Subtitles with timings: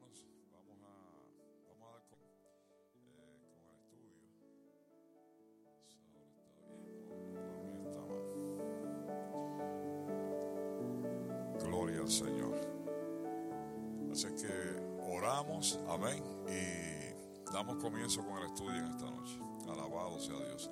[0.00, 0.88] vamos a,
[1.68, 4.10] vamos a dar con, eh, con el estudio.
[7.16, 8.22] Ahora está bien, está mal.
[11.64, 12.56] Gloria al Señor.
[14.12, 14.52] Así que
[15.08, 19.38] oramos, amén, y damos comienzo con el estudio en esta noche.
[19.68, 20.70] Alabado sea Dios.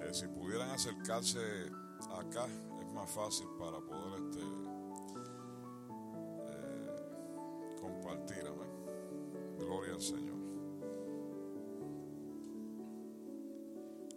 [0.00, 1.38] Eh, si pudieran acercarse
[2.18, 2.46] acá,
[2.80, 4.42] es más fácil para poder este,
[10.02, 10.38] Señor.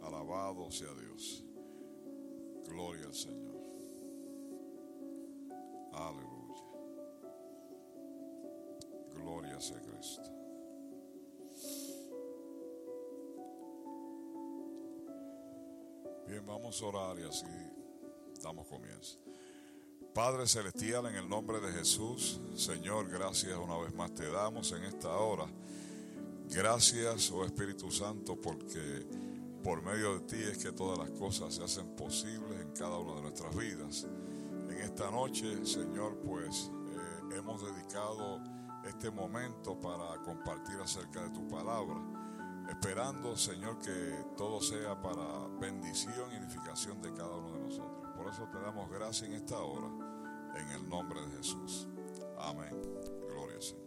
[0.01, 1.45] Alabado sea Dios.
[2.67, 3.55] Gloria al Señor.
[5.93, 6.63] Aleluya.
[9.13, 10.31] Gloria sea Cristo.
[16.27, 17.45] Bien, vamos a orar y así
[18.41, 19.19] damos comienzo.
[20.15, 24.85] Padre Celestial, en el nombre de Jesús, Señor, gracias una vez más te damos en
[24.85, 25.45] esta hora.
[26.49, 29.05] Gracias, oh Espíritu Santo, porque
[29.61, 33.15] por medio de ti es que todas las cosas se hacen posibles en cada una
[33.15, 34.07] de nuestras vidas.
[34.69, 38.39] En esta noche, Señor, pues eh, hemos dedicado
[38.87, 42.01] este momento para compartir acerca de tu palabra,
[42.69, 48.05] esperando, Señor, que todo sea para bendición y edificación de cada uno de nosotros.
[48.15, 50.04] Por eso te damos gracias en esta hora,
[50.55, 51.87] en el nombre de Jesús.
[52.37, 52.81] Amén.
[53.27, 53.85] Gloria al Señor.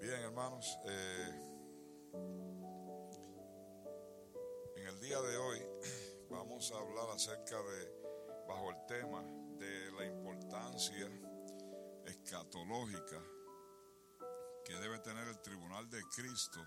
[0.00, 1.40] Bien, hermanos, eh,
[4.76, 5.58] en el día de hoy
[6.30, 9.22] vamos a hablar acerca de, bajo el tema
[9.58, 11.08] de la importancia
[12.06, 13.22] escatológica
[14.64, 16.60] que debe tener el tribunal de Cristo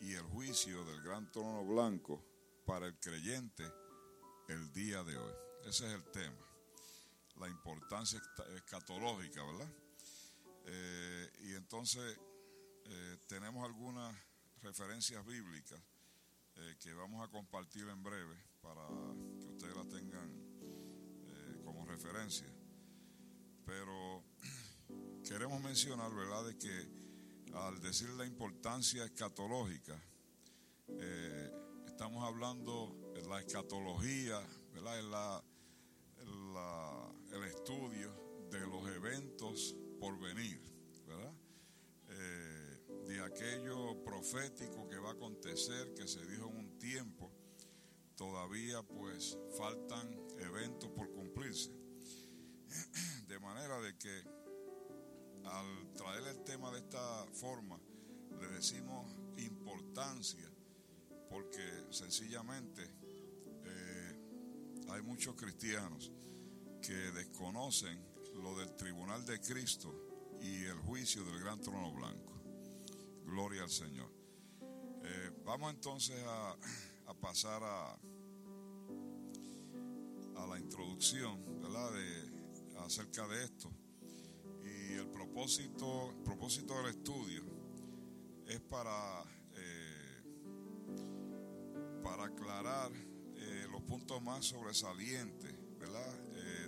[0.00, 2.22] y el juicio del gran trono blanco
[2.64, 3.64] para el creyente
[4.48, 5.32] el día de hoy.
[5.64, 6.53] Ese es el tema,
[7.36, 8.20] la importancia
[8.54, 9.68] escatológica, ¿verdad?
[10.66, 12.18] Eh, y entonces
[12.86, 14.16] eh, tenemos algunas
[14.62, 15.80] referencias bíblicas
[16.56, 18.86] eh, que vamos a compartir en breve para
[19.40, 20.44] que ustedes las tengan
[21.64, 22.46] como referencia.
[23.64, 24.22] Pero
[25.24, 27.04] queremos mencionar, ¿verdad?, de que
[27.54, 29.98] al decir la importancia escatológica,
[31.86, 34.40] estamos hablando de la escatología,
[34.72, 35.44] ¿verdad?, la,
[36.24, 36.83] la-
[37.34, 40.60] el estudio de los eventos por venir,
[41.04, 41.34] ¿verdad?
[42.08, 42.78] Eh,
[43.08, 47.32] de aquello profético que va a acontecer, que se dijo en un tiempo,
[48.14, 51.72] todavía pues faltan eventos por cumplirse.
[53.26, 54.22] De manera de que
[55.44, 57.80] al traer el tema de esta forma,
[58.40, 60.48] le decimos importancia,
[61.28, 62.82] porque sencillamente
[63.64, 64.18] eh,
[64.88, 66.12] hay muchos cristianos
[66.84, 67.98] que desconocen
[68.42, 72.34] lo del tribunal de Cristo y el juicio del gran trono blanco.
[73.24, 74.12] Gloria al Señor.
[75.02, 76.54] Eh, vamos entonces a,
[77.06, 77.94] a pasar a,
[80.36, 81.90] a la introducción, ¿verdad?
[81.92, 83.70] De, acerca de esto.
[84.62, 87.44] Y el propósito, el propósito del estudio
[88.46, 89.24] es para,
[89.56, 90.22] eh,
[92.02, 92.92] para aclarar
[93.36, 96.23] eh, los puntos más sobresalientes, ¿verdad?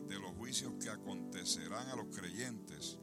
[0.08, 2.98] De los juicios que acontecerán a los creyentes,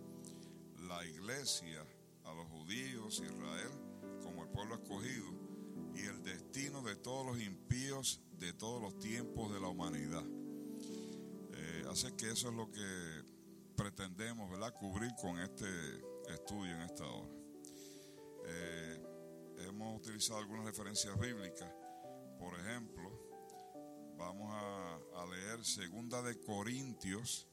[0.87, 1.85] la iglesia,
[2.23, 3.71] a los judíos, Israel,
[4.21, 5.43] como el pueblo escogido,
[5.95, 10.23] y el destino de todos los impíos de todos los tiempos de la humanidad.
[11.53, 13.23] Eh, así que eso es lo que
[13.75, 15.65] pretendemos, ¿verdad?, cubrir con este
[16.29, 17.31] estudio en esta hora.
[18.45, 19.03] Eh,
[19.67, 21.71] hemos utilizado algunas referencias bíblicas,
[22.39, 23.12] por ejemplo,
[24.17, 27.47] vamos a, a leer Segunda de Corintios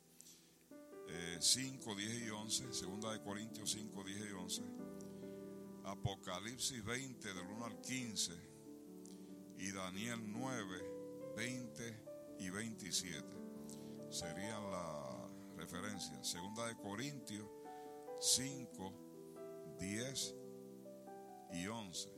[1.09, 4.63] eh, 5, 10 y 11, Segunda de Corintios 5, 10 y 11,
[5.85, 8.33] Apocalipsis 20 del 1 al 15
[9.59, 12.05] y Daniel 9, 20
[12.39, 13.27] y 27
[14.09, 16.23] serían la referencia.
[16.23, 17.49] Segunda de Corintios
[18.21, 20.35] 5, 10
[21.53, 22.09] y 11.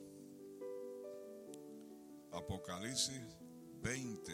[2.33, 3.21] Apocalipsis
[3.82, 4.32] 20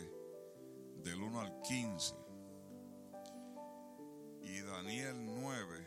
[1.02, 2.14] del 1 al 15
[4.42, 5.86] y Daniel 9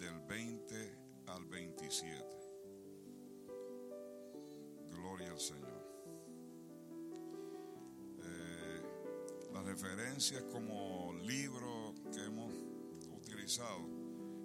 [0.00, 0.98] del 20
[1.28, 2.24] al 27.
[4.90, 5.86] Gloria al Señor.
[8.20, 8.82] Eh,
[9.52, 12.52] las referencias como libro que hemos
[13.16, 13.86] utilizado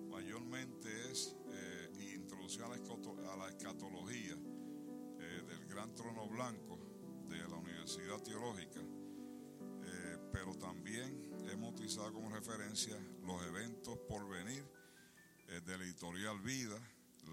[0.10, 4.38] mayormente es eh, introducción a la, escatología
[5.20, 6.73] eh, del gran trono blanco
[7.84, 12.96] Universidad Teológica, eh, pero también hemos utilizado como referencia
[13.26, 14.64] los eventos por venir,
[15.50, 16.80] eh, de la editorial Vida,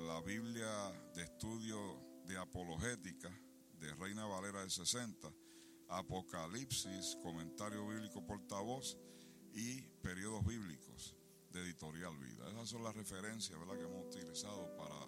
[0.09, 1.79] la Biblia de Estudio
[2.27, 3.31] de Apologética
[3.79, 5.33] de Reina Valera de 60,
[5.89, 8.99] Apocalipsis, Comentario Bíblico Portavoz
[9.55, 11.17] y Periodos Bíblicos
[11.53, 12.51] de Editorial Vida.
[12.51, 15.07] Esas son las referencias que hemos utilizado para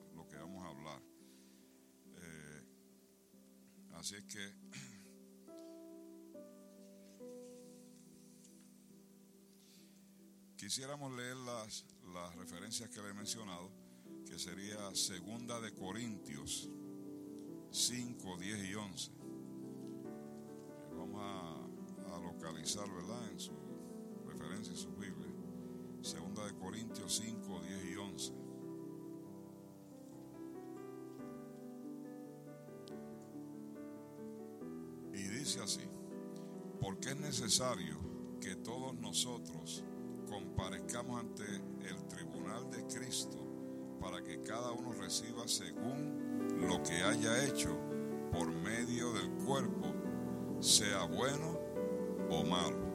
[10.73, 11.85] quisiéramos leer las,
[12.15, 13.71] las referencias que le he mencionado,
[14.25, 16.71] que sería Segunda de Corintios
[17.71, 19.11] 5, 10 y 11.
[20.97, 23.29] Vamos a, a localizar, ¿verdad?
[23.33, 23.53] En su
[24.25, 25.29] referencia, en su Biblia.
[26.01, 28.33] Segunda de Corintios 5, 10 y 11.
[35.13, 35.87] Y dice así,
[36.81, 37.99] porque es necesario
[38.41, 39.85] que todos nosotros
[40.33, 43.37] comparezcamos ante el tribunal de Cristo
[44.01, 47.79] para que cada uno reciba según lo que haya hecho
[48.33, 49.93] por medio del cuerpo,
[50.61, 51.59] sea bueno
[52.31, 52.93] o malo.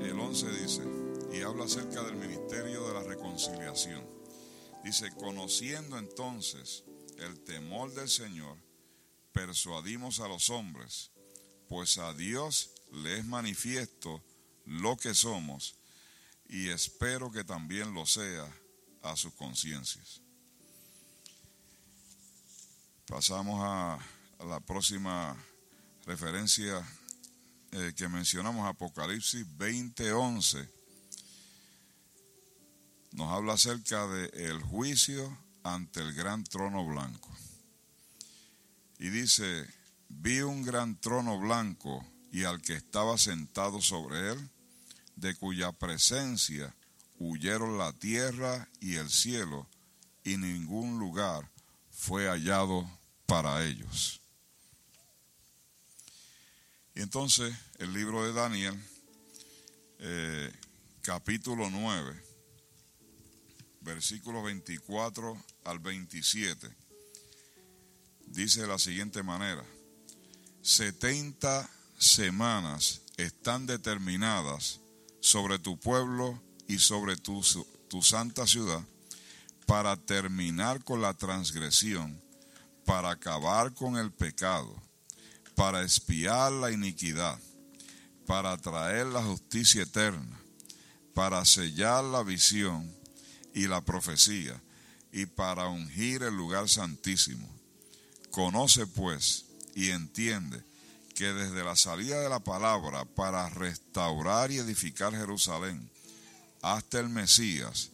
[0.00, 0.82] El 11 dice,
[1.32, 4.06] y habla acerca del ministerio de la reconciliación.
[4.84, 6.84] Dice, conociendo entonces
[7.18, 8.56] el temor del Señor,
[9.32, 11.10] persuadimos a los hombres,
[11.68, 14.22] pues a Dios le es manifiesto
[14.66, 15.76] lo que somos
[16.48, 18.46] y espero que también lo sea
[19.02, 20.20] a sus conciencias.
[23.06, 23.98] Pasamos a,
[24.46, 25.36] la próxima
[26.04, 26.84] referencia
[27.70, 30.68] eh, que mencionamos, Apocalipsis 20:11.
[33.12, 37.30] Nos habla acerca del el juicio ante el gran trono blanco.
[38.98, 39.66] Y dice,
[40.08, 44.50] vi un gran trono blanco y al que estaba sentado sobre él,
[45.16, 46.74] de cuya presencia
[47.18, 49.68] huyeron la tierra y el cielo,
[50.24, 51.48] y ningún lugar
[51.90, 52.90] fue hallado
[53.26, 54.20] para ellos.
[56.94, 58.82] Y entonces el libro de Daniel,
[59.98, 60.50] eh,
[61.02, 62.22] capítulo 9,
[63.82, 66.74] versículos 24 al 27,
[68.26, 69.64] dice de la siguiente manera,
[70.62, 71.68] 70
[72.02, 74.80] semanas están determinadas
[75.20, 77.42] sobre tu pueblo y sobre tu,
[77.88, 78.82] tu santa ciudad
[79.66, 82.20] para terminar con la transgresión,
[82.84, 84.82] para acabar con el pecado,
[85.54, 87.38] para espiar la iniquidad,
[88.26, 90.40] para traer la justicia eterna,
[91.14, 92.92] para sellar la visión
[93.54, 94.60] y la profecía,
[95.12, 97.48] y para ungir el lugar santísimo.
[98.32, 99.44] Conoce pues
[99.76, 100.71] y entiende
[101.22, 105.88] que desde la salida de la palabra para restaurar y edificar Jerusalén
[106.62, 107.92] hasta el Mesías,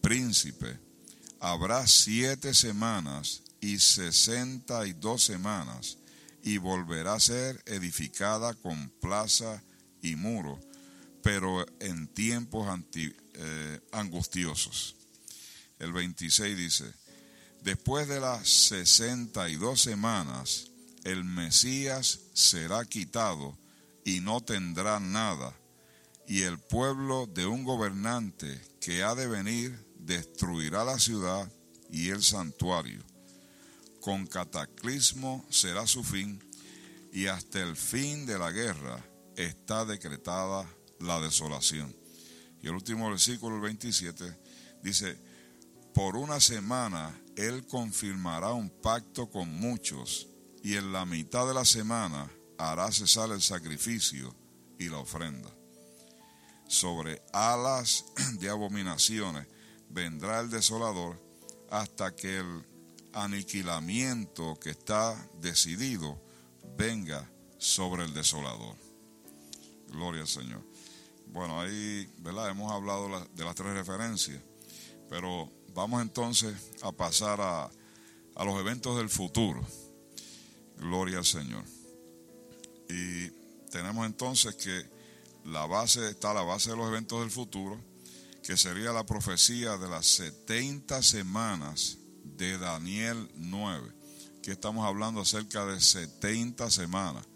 [0.00, 0.78] príncipe,
[1.40, 5.98] habrá siete semanas y sesenta y dos semanas,
[6.44, 9.64] y volverá a ser edificada con plaza
[10.00, 10.60] y muro,
[11.24, 14.94] pero en tiempos eh, angustiosos.
[15.80, 16.94] El 26 dice,
[17.62, 20.69] después de las sesenta y dos semanas,
[21.04, 23.56] el Mesías será quitado
[24.04, 25.54] y no tendrá nada,
[26.26, 31.50] y el pueblo de un gobernante que ha de venir destruirá la ciudad
[31.90, 33.02] y el santuario.
[34.00, 36.42] Con cataclismo será su fin,
[37.12, 39.04] y hasta el fin de la guerra
[39.36, 40.66] está decretada
[41.00, 41.94] la desolación.
[42.62, 44.38] Y el último versículo, el 27,
[44.82, 45.18] dice,
[45.94, 50.29] por una semana él confirmará un pacto con muchos
[50.62, 54.34] y en la mitad de la semana hará cesar el sacrificio
[54.78, 55.50] y la ofrenda.
[56.68, 58.04] Sobre alas
[58.38, 59.46] de abominaciones
[59.88, 61.20] vendrá el desolador
[61.70, 62.64] hasta que el
[63.12, 66.20] aniquilamiento que está decidido
[66.76, 68.76] venga sobre el desolador.
[69.88, 70.62] Gloria al Señor.
[71.26, 72.50] Bueno, ahí, ¿verdad?
[72.50, 74.40] Hemos hablado de las tres referencias,
[75.08, 77.70] pero vamos entonces a pasar a,
[78.34, 79.64] a los eventos del futuro.
[80.80, 81.64] Gloria al Señor.
[82.88, 83.30] Y
[83.70, 84.84] tenemos entonces que
[85.44, 87.80] la base está la base de los eventos del futuro,
[88.42, 93.92] que sería la profecía de las 70 semanas de Daniel 9.
[94.42, 97.26] Que estamos hablando acerca de 70 semanas.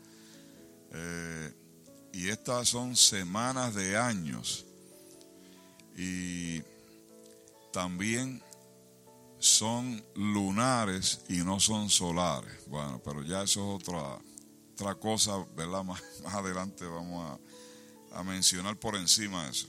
[0.92, 1.52] Eh,
[2.14, 4.64] y estas son semanas de años.
[5.96, 6.62] Y
[7.72, 8.42] también
[9.44, 12.50] son lunares y no son solares.
[12.66, 14.18] Bueno, pero ya eso es otra,
[14.72, 15.84] otra cosa, ¿verdad?
[15.84, 17.38] Más, más adelante vamos
[18.12, 19.66] a, mencionar por encima eso.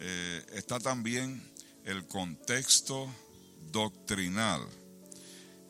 [0.00, 1.40] eh, está también
[1.84, 3.08] el contexto
[3.72, 4.60] doctrinal.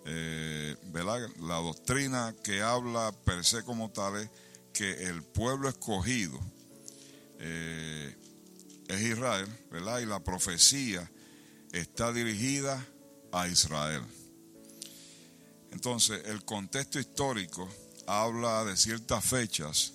[0.07, 4.31] Eh, La doctrina que habla per se como tal es
[4.73, 6.41] que el pueblo escogido
[7.39, 8.17] eh,
[8.89, 10.01] es Israel, ¿verdad?
[10.01, 11.09] Y la profecía
[11.73, 12.85] está dirigida
[13.33, 14.03] a Israel.
[15.73, 17.69] Entonces, el contexto histórico
[18.07, 19.93] habla de ciertas fechas,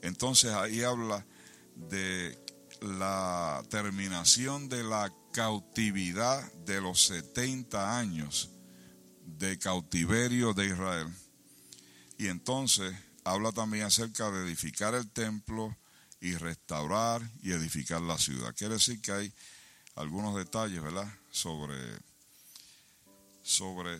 [0.00, 1.24] entonces ahí habla
[1.76, 2.38] de
[2.80, 8.50] la terminación de la cautividad de los 70 años
[9.24, 11.08] de cautiverio de Israel.
[12.18, 15.76] Y entonces habla también acerca de edificar el templo
[16.20, 18.54] y restaurar y edificar la ciudad.
[18.54, 19.34] Quiere decir que hay
[19.94, 21.12] algunos detalles, ¿verdad?
[21.30, 21.76] Sobre,
[23.42, 23.98] sobre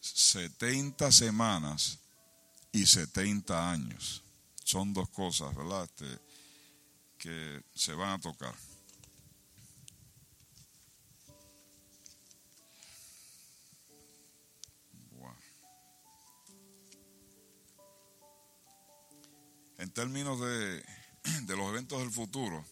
[0.00, 1.98] 70 semanas
[2.72, 4.22] y 70 años.
[4.64, 5.84] Son dos cosas, ¿verdad?
[5.84, 6.18] Este,
[7.18, 8.54] que se van a tocar.
[19.80, 20.84] En términos de,
[21.46, 22.62] de los eventos del futuro,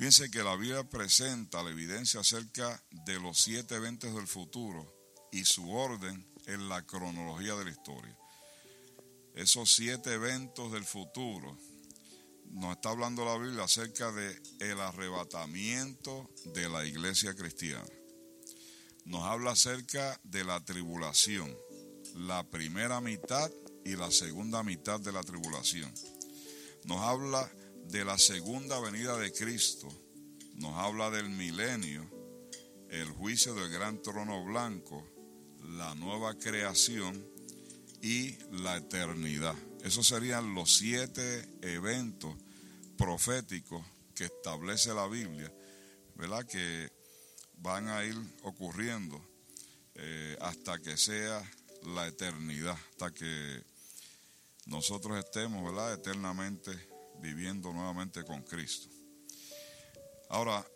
[0.00, 4.90] fíjense que la Biblia presenta la evidencia acerca de los siete eventos del futuro
[5.30, 8.16] y su orden en la cronología de la historia.
[9.34, 11.54] Esos siete eventos del futuro
[12.46, 17.84] nos está hablando la Biblia acerca de el arrebatamiento de la iglesia cristiana.
[19.04, 21.54] Nos habla acerca de la tribulación,
[22.14, 23.50] la primera mitad
[23.84, 25.92] y la segunda mitad de la tribulación.
[26.84, 27.52] Nos habla
[27.90, 29.88] de la segunda venida de Cristo.
[30.54, 32.08] Nos habla del milenio,
[32.88, 35.04] el juicio del gran trono blanco,
[35.76, 37.26] la nueva creación
[38.00, 39.56] y la eternidad.
[39.82, 42.34] Esos serían los siete eventos
[42.96, 45.52] proféticos que establece la Biblia,
[46.14, 46.46] ¿verdad?
[46.46, 46.92] Que
[47.56, 49.20] van a ir ocurriendo
[49.94, 51.42] eh, hasta que sea
[51.94, 53.64] la eternidad, hasta que
[54.66, 55.94] nosotros estemos, ¿verdad?
[55.94, 56.89] Eternamente
[57.20, 58.88] viviendo nuevamente con Cristo.
[60.28, 60.66] Ahora,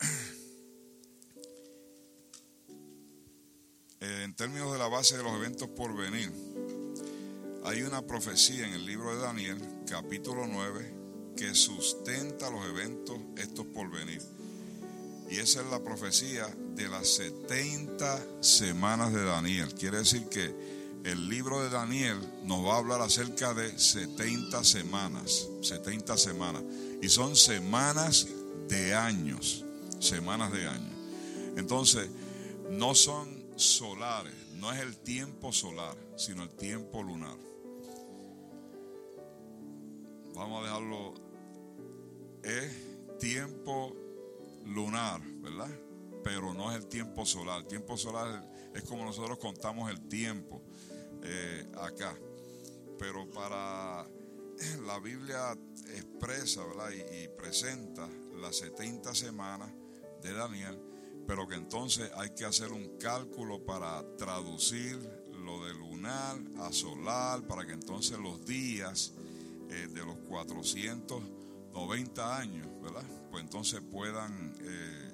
[4.00, 6.32] en términos de la base de los eventos por venir,
[7.64, 9.58] hay una profecía en el libro de Daniel,
[9.88, 14.20] capítulo 9, que sustenta los eventos estos por venir.
[15.30, 19.74] Y esa es la profecía de las 70 semanas de Daniel.
[19.74, 25.48] Quiere decir que el libro de Daniel nos va a hablar acerca de 70 semanas,
[25.60, 26.62] 70 semanas.
[27.02, 28.26] Y son semanas
[28.68, 29.64] de años,
[30.00, 30.94] semanas de años.
[31.56, 32.08] Entonces,
[32.70, 37.36] no son solares, no es el tiempo solar, sino el tiempo lunar.
[40.34, 41.14] Vamos a dejarlo,
[42.42, 43.94] es tiempo
[44.64, 45.70] lunar, ¿verdad?
[46.24, 47.60] Pero no es el tiempo solar.
[47.60, 48.42] El tiempo solar
[48.74, 50.62] es como nosotros contamos el tiempo
[51.24, 52.14] eh, acá.
[52.98, 54.04] Pero para
[54.86, 55.58] la Biblia
[55.96, 56.62] expresa.
[56.92, 58.06] Y, presenta
[58.40, 59.70] las 70 semanas
[60.22, 60.76] de Daniel,
[61.26, 64.98] pero que entonces hay que hacer un cálculo para traducir
[65.44, 69.12] lo de lunar a solar, para que entonces los días
[69.70, 73.04] eh, de los 490 años, ¿verdad?
[73.30, 75.10] Pues entonces puedan eh,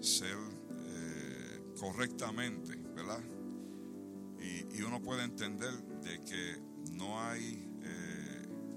[0.00, 0.36] ser
[1.78, 3.20] correctamente, ¿verdad?
[4.42, 5.72] Y, uno puede entender
[6.02, 6.60] de que
[6.92, 7.68] no hay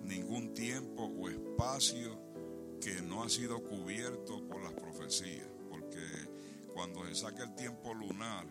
[0.04, 2.22] ningún tiempo o espacio
[2.80, 6.00] que no ha sido cubierto por las profecías, porque
[6.74, 8.46] cuando se saca el tiempo lunar,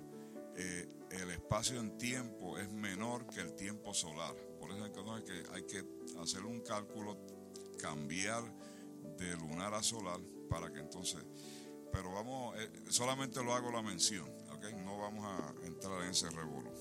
[0.57, 4.35] el espacio en tiempo es menor que el tiempo solar.
[4.59, 5.85] Por eso es que hay que
[6.21, 7.19] hacer un cálculo,
[7.79, 8.43] cambiar
[9.19, 11.23] de lunar a solar para que entonces,
[11.93, 14.73] pero vamos, eh, solamente lo hago la mención, ¿ok?
[14.85, 16.73] No vamos a entrar en ese revuelo.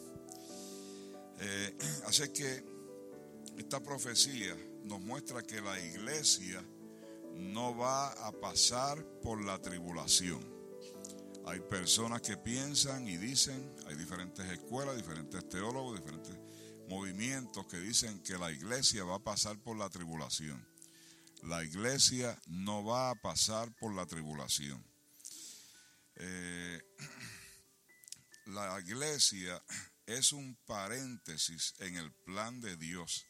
[1.39, 2.63] Eh, así que
[3.57, 6.63] esta profecía nos muestra que la iglesia
[7.35, 10.41] no va a pasar por la tribulación.
[11.45, 16.37] Hay personas que piensan y dicen, hay diferentes escuelas, diferentes teólogos, diferentes
[16.87, 20.65] movimientos que dicen que la iglesia va a pasar por la tribulación.
[21.43, 24.83] La iglesia no va a pasar por la tribulación.
[26.15, 26.81] Eh,
[28.45, 29.61] la iglesia
[30.05, 33.25] es un paréntesis en el plan de Dios.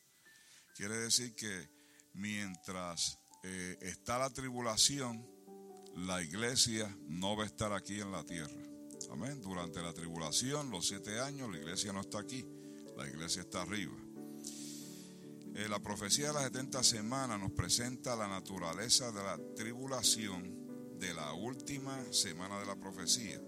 [0.75, 1.69] Quiere decir que
[2.13, 5.27] mientras eh, está la tribulación,
[5.95, 8.61] la iglesia no va a estar aquí en la tierra.
[9.11, 9.41] Amén.
[9.41, 12.43] Durante la tribulación, los siete años, la iglesia no está aquí
[12.97, 13.93] la iglesia está arriba.
[15.55, 21.13] Eh, la profecía de las 70 semanas nos presenta la naturaleza de la tribulación de
[21.13, 23.39] la última semana de la profecía.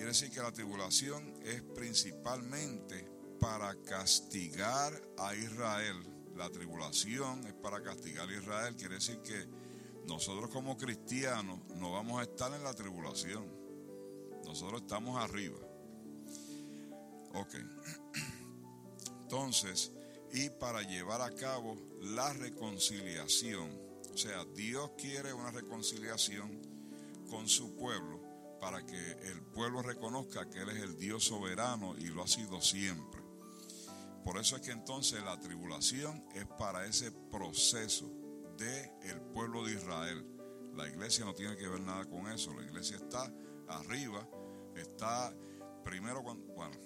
[0.00, 3.06] Quiere decir que la tribulación es principalmente
[3.38, 5.94] para castigar a Israel.
[6.36, 8.74] La tribulación es para castigar a Israel.
[8.76, 9.46] Quiere decir que
[10.06, 13.44] nosotros como cristianos no vamos a estar en la tribulación.
[14.46, 15.58] Nosotros estamos arriba.
[17.34, 17.56] Ok.
[19.20, 19.92] Entonces,
[20.32, 23.68] y para llevar a cabo la reconciliación.
[24.14, 26.58] O sea, Dios quiere una reconciliación
[27.28, 28.19] con su pueblo
[28.60, 32.60] para que el pueblo reconozca que Él es el Dios soberano y lo ha sido
[32.60, 33.20] siempre.
[34.24, 38.10] Por eso es que entonces la tribulación es para ese proceso
[38.56, 40.26] del el pueblo de Israel.
[40.74, 42.52] La iglesia no tiene que ver nada con eso.
[42.52, 43.32] La iglesia está
[43.68, 44.28] arriba,
[44.76, 45.34] está
[45.84, 46.44] primero cuando...
[46.52, 46.76] Bueno,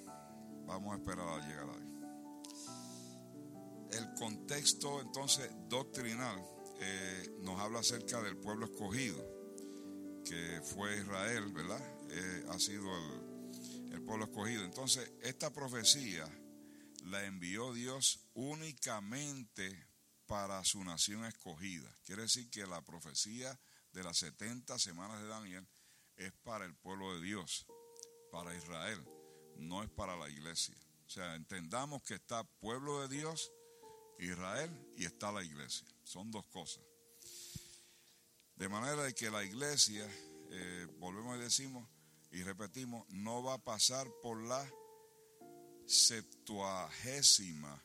[0.67, 1.95] vamos a esperar a llegar ahí
[3.97, 6.43] el contexto entonces doctrinal
[6.81, 9.25] eh, nos habla acerca del pueblo escogido,
[10.25, 11.81] que fue Israel, ¿verdad?
[12.11, 12.91] Eh, ha sido
[13.93, 14.65] el, pueblo escogido.
[14.65, 16.27] Entonces, esta profecía
[17.05, 19.87] la envió Dios únicamente
[20.27, 21.91] para su nación escogida.
[22.05, 23.59] Quiere decir que la profecía
[23.93, 25.69] de las 70 semanas de Daniel
[26.17, 27.67] es para el pueblo de Dios,
[28.31, 29.03] para Israel,
[29.57, 30.77] no es para la iglesia.
[31.07, 33.53] O sea, entendamos que está pueblo de Dios
[34.19, 35.87] Israel y está la iglesia.
[36.03, 36.83] Son dos cosas.
[38.57, 40.09] De manera que la iglesia,
[40.51, 41.89] eh, volvemos y decimos
[42.31, 44.69] y repetimos, no va a pasar por la
[45.87, 47.83] septuagésima,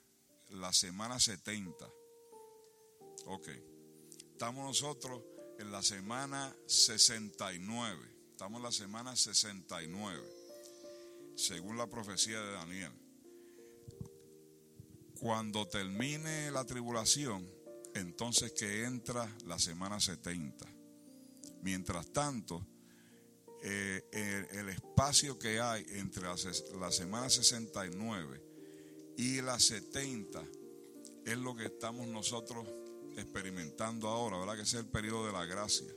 [0.49, 1.85] la semana 70.
[3.25, 3.49] Ok.
[4.31, 5.21] Estamos nosotros
[5.59, 8.15] en la semana 69.
[8.31, 10.23] Estamos en la semana 69,
[11.35, 12.93] según la profecía de Daniel.
[15.19, 17.45] Cuando termine la tribulación,
[17.99, 20.65] entonces que entra la semana 70.
[21.61, 22.65] Mientras tanto,
[23.61, 26.35] eh, el, espacio que hay entre la,
[26.79, 28.41] la semana 69
[29.17, 30.43] y la 70
[31.25, 32.65] es lo que estamos nosotros
[33.17, 34.55] experimentando ahora, ¿verdad?
[34.55, 35.87] Que es el periodo de la gracia.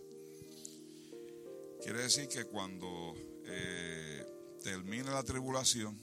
[1.82, 4.24] Quiere decir que cuando eh,
[4.62, 5.98] termine la tribulación,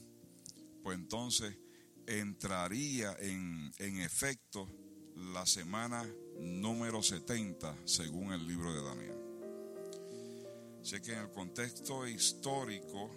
[0.82, 1.56] pues entonces
[2.06, 4.68] entraría en, efecto
[5.16, 6.04] la semana
[6.38, 9.18] número 70 según el libro de Daniel.
[10.82, 13.10] Sé que en el contexto histórico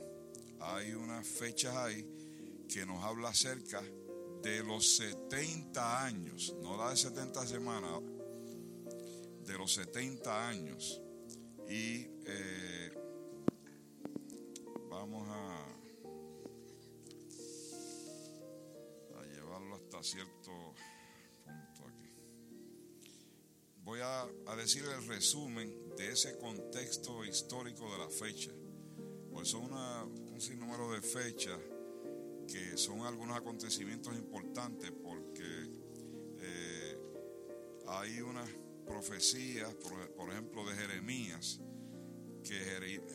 [0.60, 3.82] hay unas fechas ahí que nos habla acerca
[4.42, 8.02] de los 70 años, no la de 70 semanas,
[9.46, 11.02] de los 70 años.
[11.70, 12.92] Y eh,
[14.90, 15.74] vamos a
[20.04, 20.43] cierto
[23.84, 28.52] Voy a, decir el resumen de ese contexto histórico de la fecha.
[29.30, 31.60] Pues son un sinnúmero de fechas
[32.48, 35.70] que son algunos acontecimientos importantes porque
[36.40, 36.98] eh,
[37.88, 38.50] hay unas
[38.86, 41.60] profecías, por, ejemplo, de Jeremías,
[42.42, 42.56] que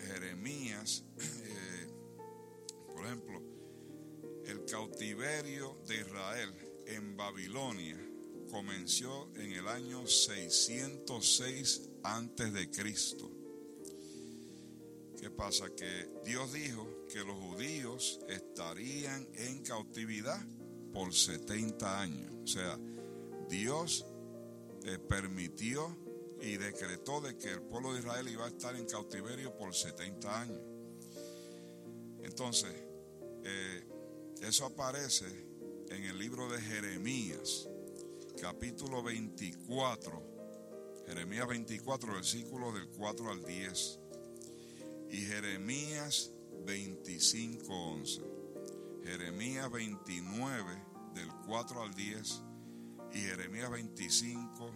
[0.07, 1.89] Jeremías, eh,
[2.87, 3.43] por ejemplo,
[4.45, 6.55] el cautiverio de Israel
[6.87, 8.08] en Babilonia
[8.51, 13.31] comenzó en el año 606 antes de Cristo.
[15.21, 15.71] ¿Qué pasa?
[15.75, 20.41] Que Dios dijo que los judíos estarían en cautividad
[20.93, 22.33] por 70 años.
[22.43, 22.79] O sea,
[23.49, 24.07] Dios
[24.85, 25.97] eh, permitió
[26.41, 30.41] y decretó de que el pueblo de Israel iba a estar en cautiverio por 70
[30.41, 30.61] años.
[32.23, 32.73] Entonces,
[33.45, 33.85] eh,
[34.43, 35.27] eso aparece
[35.89, 37.69] en el libro de Jeremías,
[38.41, 40.23] capítulo 24,
[41.07, 44.01] Jeremías 24, versículos del 4 al 10,
[45.11, 46.31] y Jeremías
[46.65, 48.23] 25, 11,
[49.05, 50.83] Jeremías 29,
[51.15, 52.43] del 4 al 10,
[53.13, 54.71] y Jeremías 25,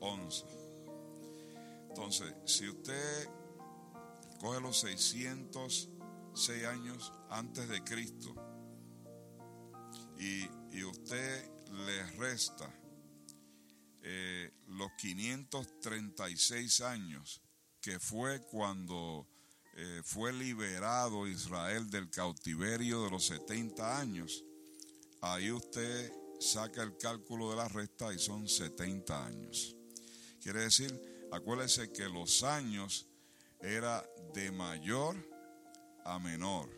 [0.00, 0.44] 11.
[1.88, 3.28] Entonces, si usted
[4.40, 8.34] coge los 606 años antes de Cristo,
[10.18, 12.72] y, usted le resta
[14.02, 17.42] eh, los 536 años
[17.80, 19.26] que fue cuando
[19.74, 24.44] eh, fue liberado Israel del cautiverio de los 70 años,
[25.20, 29.76] ahí usted saca el cálculo de la resta y son 70 años.
[30.42, 33.06] Quiere decir, acuérdese que los años
[33.60, 35.16] era de mayor
[36.04, 36.70] a menor.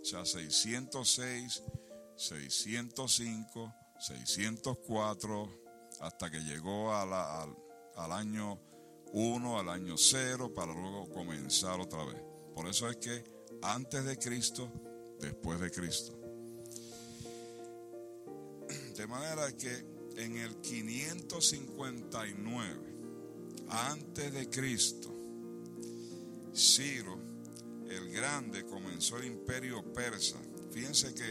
[0.00, 1.62] O sea, 606
[2.16, 5.50] 605, 604,
[6.00, 8.58] hasta que llegó al, al año
[9.12, 12.22] 1, al año 0, para luego comenzar otra vez.
[12.54, 13.24] Por eso es que
[13.62, 14.70] antes de Cristo,
[15.20, 16.18] después de Cristo.
[18.96, 22.96] De manera que en el 559,
[23.68, 25.12] antes de Cristo,
[26.54, 27.18] Ciro
[27.90, 30.38] el Grande comenzó el imperio persa.
[30.72, 31.30] Fíjense que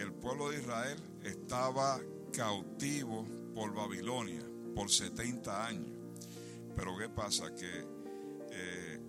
[0.00, 2.00] el pueblo de Israel estaba
[2.32, 4.42] cautivo por Babilonia
[4.74, 5.98] por 70 años.
[6.76, 7.54] Pero ¿qué pasa?
[7.54, 7.86] Que
[8.50, 9.00] eh,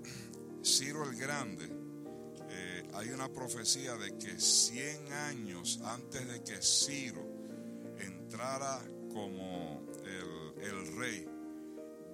[0.63, 1.67] Ciro el Grande,
[2.49, 7.25] eh, hay una profecía de que 100 años antes de que Ciro
[7.99, 9.83] entrara como
[10.61, 11.25] el, rey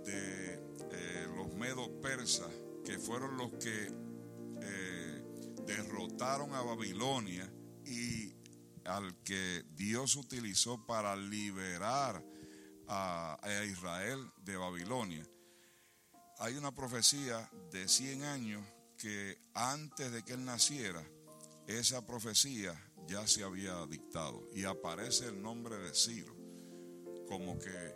[0.05, 2.49] de eh, los medos persas,
[2.85, 4.01] que fueron los que
[5.65, 7.49] derrotaron a Babilonia
[7.85, 8.33] y
[8.85, 12.23] al que Dios utilizó para liberar
[12.87, 15.25] a, Israel de Babilonia.
[16.39, 18.65] Hay una profecía de 100 años
[18.97, 21.03] que antes de que él naciera,
[21.67, 22.73] esa profecía
[23.07, 26.35] ya se había dictado y aparece el nombre de Ciro,
[27.27, 27.95] como que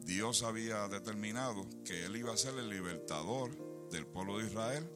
[0.00, 4.90] Dios había determinado que él iba a ser el libertador del pueblo de Israel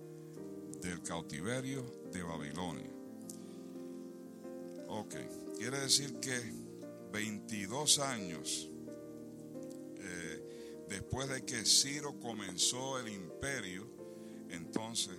[0.80, 2.97] del cautiverio de Babilonia.
[4.90, 5.14] Ok,
[5.58, 6.40] quiere decir que
[7.12, 8.70] 22 años
[9.98, 13.86] eh, después de que Ciro comenzó el imperio,
[14.48, 15.14] entonces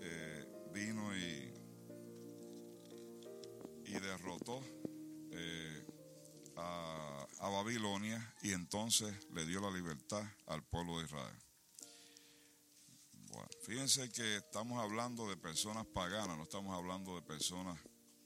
[0.00, 1.52] eh, vino y,
[3.84, 4.62] y derrotó
[5.32, 5.86] eh,
[6.56, 11.36] a, a Babilonia y entonces le dio la libertad al pueblo de Israel.
[13.64, 17.78] Fíjense que estamos hablando de personas paganas, no estamos hablando de personas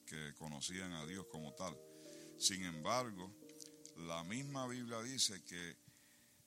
[0.09, 1.77] que conocían a Dios como tal.
[2.39, 3.35] Sin embargo,
[3.97, 5.77] la misma Biblia dice que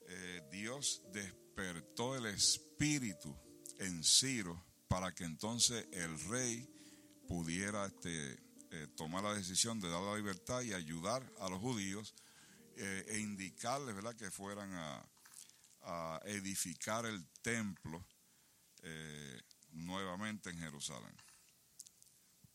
[0.08, 3.36] eh, Dios despertó el espíritu
[3.78, 6.68] en Ciro para que entonces el rey
[7.28, 8.38] pudiera este,
[8.70, 12.14] eh, tomar la decisión de dar la libertad y ayudar a los judíos
[12.76, 14.16] eh, e indicarles ¿verdad?
[14.16, 18.06] que fueran a edificar el templo
[19.72, 21.12] nuevamente en Jerusalén.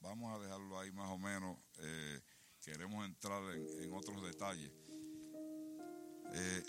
[0.08, 1.58] Vamos a dejarlo ahí más o menos.
[1.80, 2.22] Eh,
[2.63, 4.72] queremos entrar en, otros detalles.
[6.34, 6.63] Eh,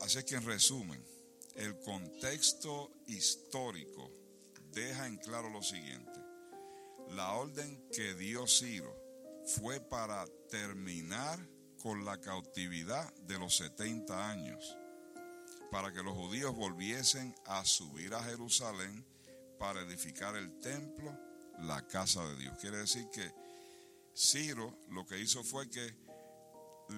[0.00, 1.04] así que en resumen,
[1.56, 4.12] el contexto histórico
[4.70, 6.20] deja en claro lo siguiente.
[7.10, 8.96] La orden que dio Ciro
[9.44, 11.44] fue para terminar
[11.82, 14.78] con la cautividad de los 70 años
[15.72, 19.04] para que los judíos volviesen a subir a Jerusalén
[19.58, 21.18] para edificar el templo,
[21.60, 22.58] la casa de Dios.
[22.60, 23.32] Quiere decir que
[24.14, 25.94] Ciro lo que hizo fue que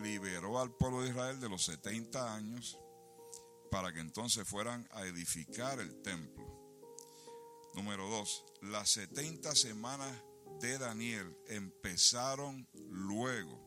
[0.02, 2.78] liberó al pueblo de Israel de los 70 años
[3.70, 6.44] para que entonces fueran a edificar el templo.
[7.74, 10.12] Número dos, las 70 semanas
[10.60, 13.60] de Daniel empezaron luego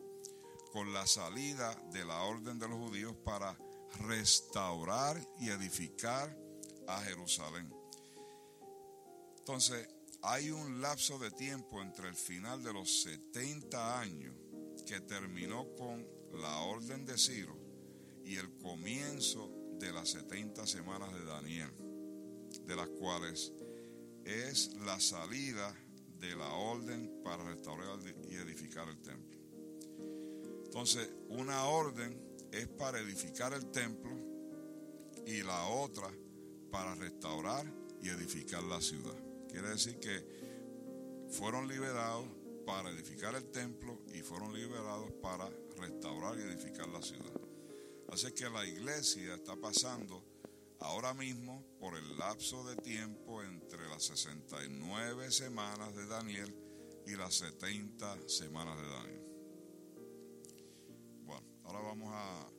[0.71, 3.57] con la salida de la orden de los judíos para
[3.99, 6.35] restaurar y edificar
[6.87, 7.73] a Jerusalén.
[9.39, 9.87] Entonces,
[10.29, 14.35] hay un lapso de tiempo entre el final de los 70 años
[14.85, 17.55] que terminó con la orden de Ciro
[18.25, 21.71] y el comienzo de las 70 semanas de Daniel,
[22.65, 23.53] de las cuales
[24.25, 25.73] es la salida
[26.19, 27.97] de la orden para restaurar
[28.29, 29.39] y edificar el templo.
[30.65, 34.11] Entonces, una orden es para edificar el templo
[35.25, 36.11] y la otra
[36.69, 37.65] para restaurar
[38.01, 39.26] y edificar la ciudad.
[39.49, 42.27] Quiere decir que fueron liberados
[42.65, 47.33] para edificar el templo y fueron liberados para restaurar y edificar la ciudad.
[48.11, 50.23] Así que la iglesia está pasando
[50.79, 56.55] ahora mismo por el lapso de tiempo entre las 69 semanas de Daniel
[57.05, 59.27] y las 70 semanas de Daniel.
[61.63, 62.49] Ahora vamos a,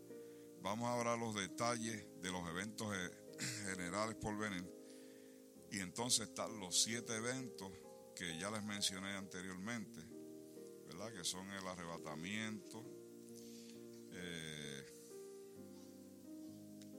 [0.63, 2.95] vamos a hablar los detalles de los eventos
[3.65, 4.78] generales por venir.
[5.71, 7.71] Y entonces están los siete eventos
[8.15, 10.01] que ya les mencioné anteriormente,
[10.87, 11.13] ¿verdad?
[11.13, 12.85] Que son el arrebatamiento.
[14.13, 14.87] Eh,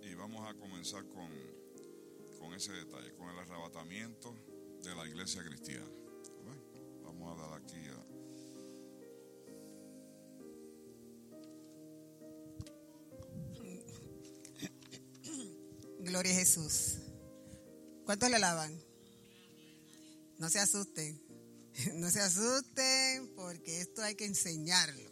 [0.04, 1.30] y vamos a comenzar con,
[2.38, 4.36] con ese detalle, con el arrebatamiento
[4.84, 5.90] de la iglesia cristiana.
[7.04, 8.10] Vamos a dar aquí a
[16.00, 17.09] Gloria a Jesús.
[18.10, 18.76] ¿Cuántos le alaban?
[20.40, 21.22] No se asusten.
[21.94, 25.12] No se asusten porque esto hay que enseñarlo.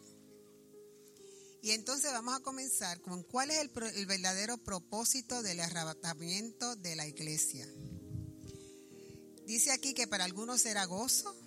[1.61, 6.95] Y entonces vamos a comenzar con cuál es el, el verdadero propósito del arrebatamiento de
[6.95, 7.69] la iglesia.
[9.45, 11.39] Dice aquí que para algunos será gozo,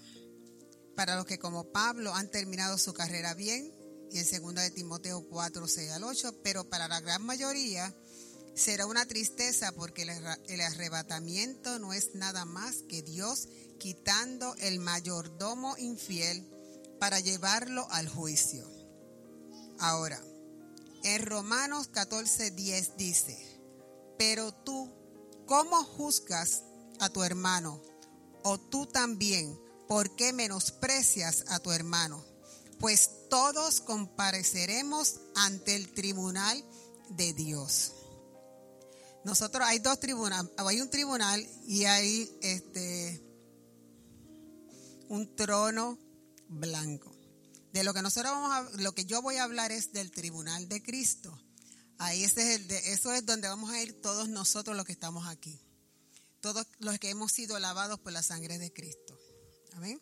[0.94, 3.74] para los que como Pablo han terminado su carrera bien,
[4.12, 7.92] y en 2 de Timoteo 4, 6 al 8, pero para la gran mayoría
[8.54, 15.76] será una tristeza porque el arrebatamiento no es nada más que Dios quitando el mayordomo
[15.78, 16.46] infiel
[16.98, 18.68] para llevarlo al juicio.
[19.78, 20.22] Ahora,
[21.02, 23.38] en Romanos 14, 10 dice,
[24.18, 24.92] pero tú,
[25.46, 26.62] ¿cómo juzgas
[26.98, 27.80] a tu hermano?
[28.42, 29.58] O tú también,
[29.88, 32.22] ¿por qué menosprecias a tu hermano?
[32.78, 36.62] Pues todos compareceremos ante el tribunal
[37.08, 37.92] de Dios.
[39.24, 43.22] Nosotros hay dos tribunales, hay un tribunal y hay este
[45.08, 45.98] un trono
[46.48, 47.14] blanco.
[47.72, 50.68] De lo que nosotros vamos a, lo que yo voy a hablar es del tribunal
[50.68, 51.38] de Cristo.
[51.98, 55.26] Ahí ese es el eso es donde vamos a ir todos nosotros los que estamos
[55.26, 55.60] aquí.
[56.40, 59.18] Todos los que hemos sido lavados por la sangre de Cristo.
[59.74, 60.00] Amén.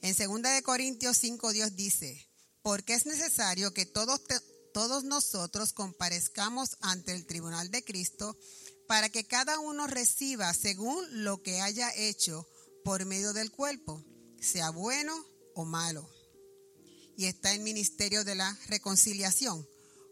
[0.00, 2.28] En 2 de Corintios 5 Dios dice,
[2.62, 4.40] porque es necesario que todos te-
[4.72, 8.36] todos nosotros comparezcamos ante el tribunal de Cristo
[8.88, 12.46] para que cada uno reciba según lo que haya hecho
[12.84, 14.04] por medio del cuerpo,
[14.40, 15.14] sea bueno
[15.54, 16.08] o malo.
[17.16, 19.66] Y está el ministerio de la reconciliación.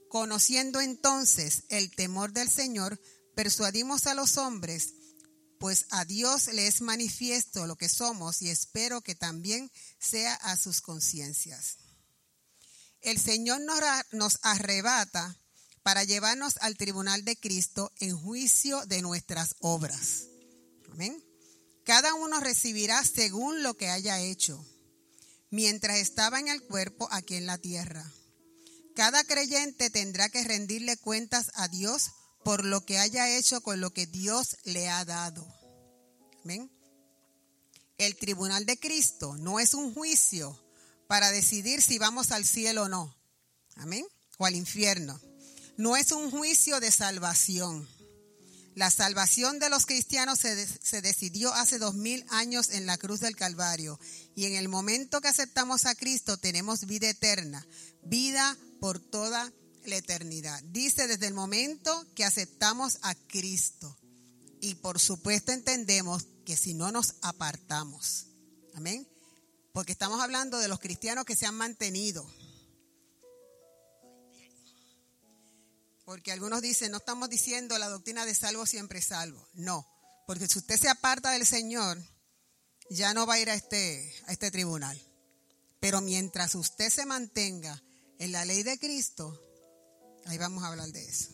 [0.09, 3.01] Conociendo entonces el temor del Señor,
[3.35, 4.95] persuadimos a los hombres,
[5.59, 10.57] pues a Dios le es manifiesto lo que somos y espero que también sea a
[10.57, 11.80] sus conciencias.
[13.03, 13.63] El Señor
[14.13, 15.37] nos, arrebata
[15.83, 20.27] para llevarnos al tribunal de Cristo en juicio de nuestras obras.
[20.93, 21.25] Amén.
[21.85, 24.63] Cada uno recibirá según lo que haya hecho,
[25.51, 28.05] mientras estaba en el cuerpo aquí en la tierra.
[28.95, 32.11] Cada creyente tendrá que rendirle cuentas a Dios
[32.45, 35.47] por lo que haya hecho con lo que Dios le ha dado.
[36.45, 36.71] Amén.
[37.97, 40.59] El tribunal de Cristo no es un juicio
[41.11, 43.13] para decidir si vamos al cielo o no.
[43.75, 44.07] Amén.
[44.39, 45.21] O al infierno.
[45.77, 47.89] No es un juicio de salvación.
[48.77, 53.19] La salvación de los cristianos se, se decidió hace dos mil años en la cruz
[53.19, 53.99] del Calvario.
[54.37, 57.67] Y en el momento que aceptamos a Cristo tenemos vida eterna,
[58.05, 59.53] vida por toda
[59.87, 60.63] la eternidad.
[60.67, 63.99] Dice desde el momento que aceptamos a Cristo.
[64.61, 68.27] Y por supuesto entendemos que si no nos apartamos.
[68.77, 69.09] Amén.
[69.73, 72.29] Porque estamos hablando de los cristianos que se han mantenido.
[76.05, 79.47] Porque algunos dicen, no estamos diciendo la doctrina de salvo siempre salvo.
[79.55, 79.87] No,
[80.27, 82.03] porque si usted se aparta del Señor,
[82.91, 85.01] ya no va a ir a este, a este tribunal.
[85.79, 87.81] Pero mientras usted se mantenga
[88.19, 89.41] en la ley de Cristo,
[90.27, 91.29] ahí vamos a hablar de eso.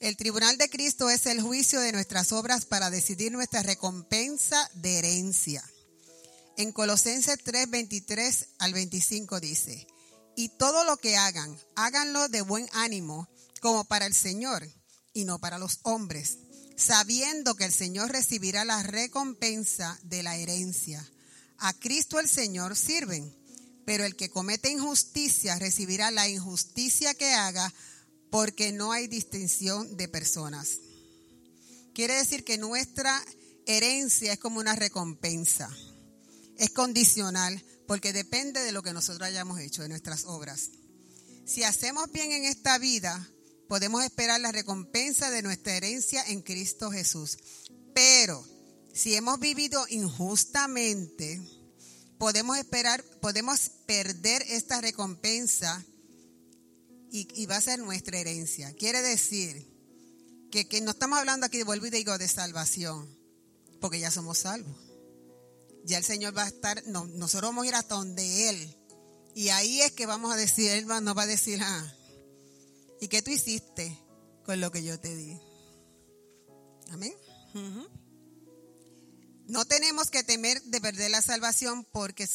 [0.00, 4.98] El tribunal de Cristo es el juicio de nuestras obras para decidir nuestra recompensa de
[4.98, 5.64] herencia.
[6.58, 9.86] En Colosenses 3, 23 al 25 dice,
[10.34, 13.28] y todo lo que hagan, háganlo de buen ánimo,
[13.60, 14.68] como para el Señor
[15.12, 16.38] y no para los hombres,
[16.76, 21.08] sabiendo que el Señor recibirá la recompensa de la herencia.
[21.58, 23.32] A Cristo el Señor sirven,
[23.86, 27.72] pero el que comete injusticia recibirá la injusticia que haga,
[28.32, 30.78] porque no hay distinción de personas.
[31.94, 33.24] Quiere decir que nuestra
[33.64, 35.70] herencia es como una recompensa.
[36.58, 40.70] Es condicional porque depende de lo que nosotros hayamos hecho, de nuestras obras.
[41.46, 43.26] Si hacemos bien en esta vida,
[43.68, 47.38] podemos esperar la recompensa de nuestra herencia en Cristo Jesús.
[47.94, 48.44] Pero
[48.92, 51.40] si hemos vivido injustamente,
[52.18, 55.84] podemos esperar, podemos perder esta recompensa
[57.10, 58.72] y, y va a ser nuestra herencia.
[58.74, 59.66] Quiere decir
[60.50, 63.08] que, que no estamos hablando aquí, vuelvo y digo, de salvación,
[63.80, 64.87] porque ya somos salvos.
[65.84, 68.76] Ya el Señor va a estar, no, nosotros vamos a ir hasta donde Él.
[69.34, 71.94] Y ahí es que vamos a decir, Él nos va a decir, ah,
[73.00, 73.98] ¿y qué tú hiciste
[74.44, 75.38] con lo que yo te di?
[76.90, 77.14] Amén.
[79.46, 82.28] No tenemos que temer de perder la salvación porque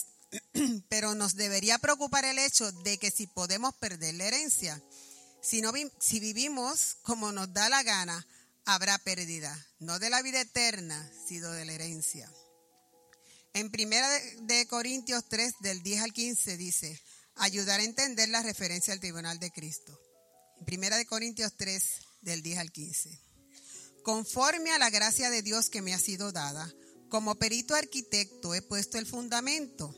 [0.90, 4.82] pero nos debería preocupar el hecho de que si podemos perder la herencia,
[5.42, 8.26] si, no, si vivimos como nos da la gana,
[8.66, 12.32] habrá pérdida, no de la vida eterna, sino de la herencia.
[13.56, 14.10] En primera
[14.42, 17.00] de, Corintios 3, del 10 al 15, dice,
[17.36, 20.00] ayudar a entender la referencia al tribunal de Cristo.
[20.58, 21.84] En primera de Corintios 3,
[22.22, 23.22] del 10 al 15.
[24.02, 26.74] Conforme a la gracia de Dios que me ha sido dada,
[27.10, 29.94] como perito arquitecto he puesto el fundamento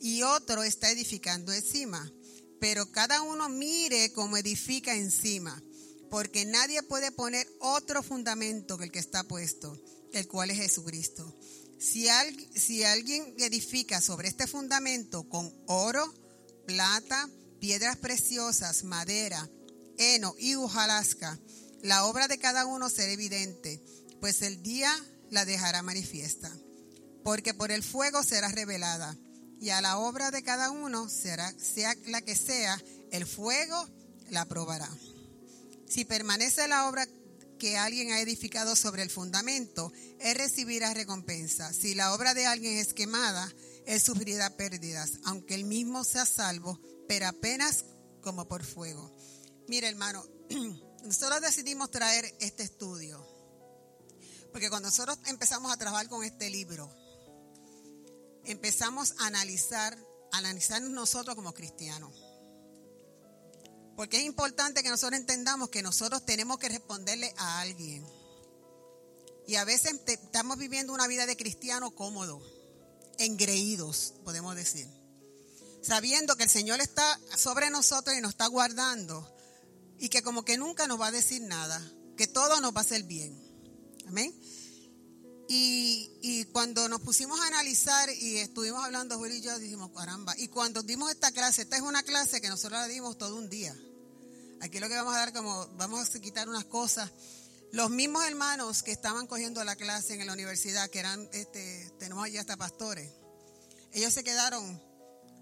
[0.00, 2.08] y otro está edificando encima.
[2.60, 5.60] pero cada uno mire cómo edifica encima,
[6.08, 9.76] porque nadie puede poner otro fundamento que el que está puesto,
[10.12, 11.36] el cual es Jesucristo.
[11.82, 12.08] Si,
[12.84, 16.14] alguien edifica sobre este fundamento con oro,
[16.64, 19.50] plata, piedras preciosas, madera,
[19.98, 21.40] heno y hojalasca,
[21.82, 23.82] la obra de cada uno será evidente,
[24.20, 24.94] pues el día
[25.30, 26.52] la dejará manifiesta.
[27.24, 29.16] Porque por el fuego será revelada,
[29.60, 33.88] y a la obra de cada uno será, sea la que sea, el fuego
[34.30, 34.88] la probará.
[35.88, 37.08] Si permanece la obra
[37.62, 41.72] que alguien ha edificado sobre el fundamento, él recibirá recompensa.
[41.72, 43.48] Si la obra de alguien es quemada,
[43.86, 47.84] él sufrirá pérdidas, aunque él mismo sea salvo, pero apenas
[48.20, 49.16] como por fuego.
[49.68, 50.26] Mire, hermano,
[51.04, 53.24] nosotros decidimos traer este estudio,
[54.50, 56.92] porque cuando nosotros empezamos a trabajar con este libro,
[58.44, 59.96] empezamos a analizar,
[60.32, 62.12] a analizarnos nosotros como cristianos.
[63.96, 68.06] Porque es importante que nosotros entendamos que nosotros tenemos que responderle a alguien.
[69.46, 72.40] Y a veces estamos viviendo una vida de cristiano cómodo,
[73.18, 74.88] engreídos, podemos decir.
[75.82, 79.28] Sabiendo que el Señor está sobre nosotros y nos está guardando.
[79.98, 81.80] Y que como que nunca nos va a decir nada.
[82.16, 83.36] Que todo nos va a hacer bien.
[84.06, 84.32] Amén.
[85.48, 90.34] Y, cuando nos pusimos a analizar y estuvimos hablando, Julio y yo, dijimos, caramba.
[90.38, 93.48] Y cuando dimos esta clase, esta es una clase que nosotros la dimos todo un
[93.48, 93.76] día.
[94.60, 97.10] Aquí lo que vamos a dar como, vamos a quitar unas cosas.
[97.72, 102.24] Los mismos hermanos que estaban cogiendo la clase en la universidad, que eran, este, tenemos
[102.24, 103.10] allí hasta pastores,
[103.92, 104.80] ellos se quedaron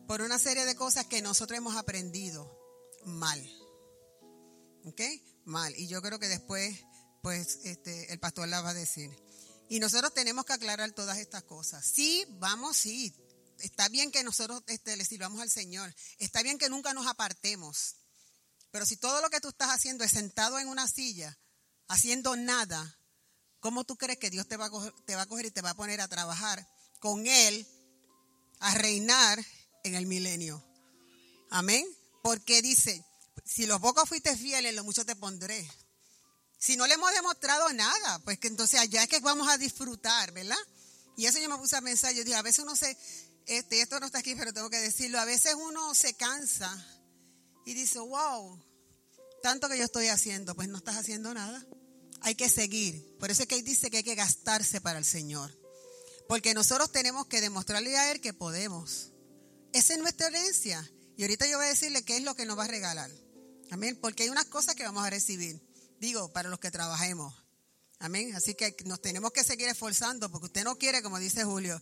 [0.07, 2.51] por una serie de cosas que nosotros hemos aprendido
[3.05, 3.41] mal.
[4.85, 5.01] ¿Ok?
[5.45, 5.75] Mal.
[5.77, 6.85] Y yo creo que después,
[7.23, 9.11] pues, este, el pastor la va a decir.
[9.71, 11.87] Y nosotros tenemos que aclarar todas estas cosas.
[11.87, 13.15] Sí, vamos, sí.
[13.61, 15.95] Está bien que nosotros este, le sirvamos al Señor.
[16.19, 17.95] Está bien que nunca nos apartemos.
[18.73, 21.39] Pero si todo lo que tú estás haciendo es sentado en una silla,
[21.87, 22.99] haciendo nada,
[23.61, 25.63] ¿cómo tú crees que Dios te va a coger, te va a coger y te
[25.63, 27.65] va a poner a trabajar con Él,
[28.59, 29.39] a reinar
[29.85, 30.65] en el milenio?
[31.49, 31.87] Amén.
[32.25, 33.05] Porque dice,
[33.45, 35.65] si los pocos fuiste fieles, lo mucho te pondré.
[36.61, 40.31] Si no le hemos demostrado nada, pues que entonces allá es que vamos a disfrutar,
[40.33, 40.59] ¿verdad?
[41.16, 42.96] Y eso yo me puse a pensar, yo dije, a veces uno se,
[43.46, 46.70] este, esto no está aquí, pero tengo que decirlo, a veces uno se cansa
[47.64, 48.62] y dice, wow,
[49.42, 51.66] tanto que yo estoy haciendo, pues no estás haciendo nada.
[52.20, 53.16] Hay que seguir.
[53.18, 55.51] Por eso es que él dice que hay que gastarse para el Señor.
[56.29, 59.12] Porque nosotros tenemos que demostrarle a Él que podemos.
[59.73, 60.88] Esa es nuestra herencia.
[61.16, 63.11] Y ahorita yo voy a decirle qué es lo que nos va a regalar.
[63.70, 63.99] Amén.
[64.01, 65.61] Porque hay unas cosas que vamos a recibir.
[66.01, 67.35] Digo, para los que trabajemos.
[67.99, 68.35] Amén.
[68.35, 71.81] Así que nos tenemos que seguir esforzando porque usted no quiere, como dice Julio,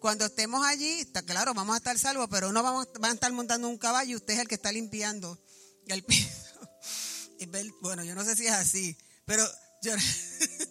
[0.00, 3.68] cuando estemos allí, está claro, vamos a estar salvos, pero no vamos, a estar montando
[3.68, 5.38] un caballo y usted es el que está limpiando
[5.86, 6.28] el piso.
[7.80, 9.48] Bueno, yo no sé si es así, pero
[9.82, 9.92] yo,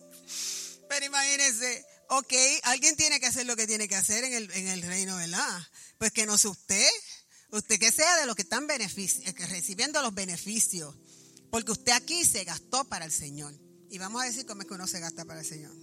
[0.90, 2.34] pero imagínense, ok,
[2.64, 5.68] alguien tiene que hacer lo que tiene que hacer en el, en el reino, ¿verdad?
[5.98, 6.90] Pues que no sea usted,
[7.52, 10.96] usted que sea de los que están eh, recibiendo los beneficios,
[11.50, 13.54] porque usted aquí se gastó para el Señor.
[13.90, 15.76] Y vamos a decir cómo es que uno se gasta para el Señor.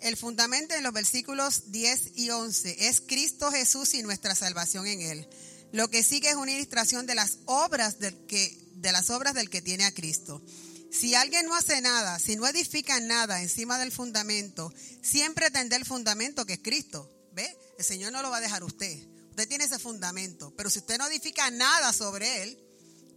[0.00, 5.00] El fundamento en los versículos 10 y 11 es Cristo Jesús y nuestra salvación en
[5.00, 5.28] Él.
[5.72, 9.50] Lo que sigue es una ilustración de las obras del que, de las obras del
[9.50, 10.42] que tiene a Cristo.
[10.90, 15.84] Si alguien no hace nada, si no edifica nada encima del fundamento, siempre tendrá el
[15.84, 17.10] fundamento que es Cristo.
[17.32, 17.54] ¿Ve?
[17.78, 18.96] El Señor no lo va a dejar usted.
[19.30, 20.54] Usted tiene ese fundamento.
[20.56, 22.65] Pero si usted no edifica nada sobre él,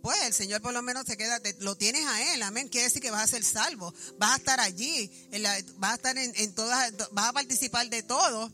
[0.01, 2.67] pues el Señor por lo menos te queda, lo tienes a Él, amén.
[2.69, 5.11] Quiere decir que vas a ser salvo, vas a estar allí,
[5.77, 8.51] vas a estar en, todas, vas a participar de todo,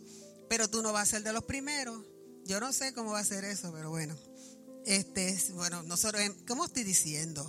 [0.50, 2.04] pero tú no vas a ser de los primeros.
[2.46, 4.16] Yo no sé cómo va a ser eso, pero bueno.
[4.86, 7.44] Este, bueno, nosotros, ¿cómo estoy diciendo?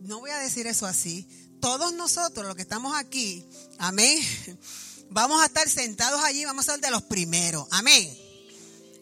[0.00, 1.28] No voy a decir eso así.
[1.60, 3.46] Todos nosotros, los que estamos aquí,
[3.78, 4.20] amén,
[5.10, 8.21] vamos a estar sentados allí, vamos a ser de los primeros, amén.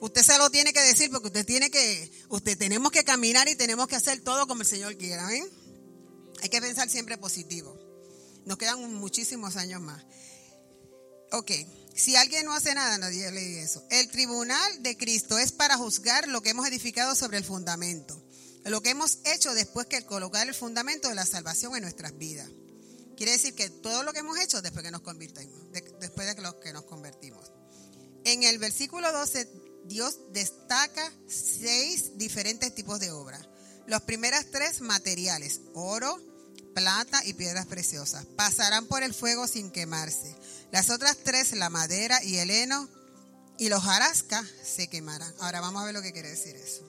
[0.01, 3.55] Usted se lo tiene que decir porque usted tiene que, usted tenemos que caminar y
[3.55, 5.26] tenemos que hacer todo como el Señor quiera.
[5.26, 5.44] ¿ven?
[6.42, 7.78] Hay que pensar siempre positivo.
[8.46, 10.03] Nos quedan muchísimos años más.
[11.32, 11.53] Ok,
[11.94, 13.84] si alguien no hace nada, nadie le dice eso.
[13.90, 18.20] El tribunal de Cristo es para juzgar lo que hemos edificado sobre el fundamento.
[18.64, 22.48] Lo que hemos hecho después que colocar el fundamento de la salvación en nuestras vidas.
[23.16, 25.70] Quiere decir que todo lo que hemos hecho después que nos convertimos,
[26.01, 27.53] después de que, que nos convertimos.
[28.24, 33.49] En el versículo 12 Dios destaca seis diferentes tipos de obras.
[33.87, 36.20] Los primeras tres materiales, oro,
[36.74, 40.37] plata y piedras preciosas, pasarán por el fuego sin quemarse.
[40.70, 42.89] Las otras tres, la madera y el heno
[43.59, 45.35] y los jarascas, se quemarán.
[45.41, 46.87] Ahora vamos a ver lo que quiere decir eso.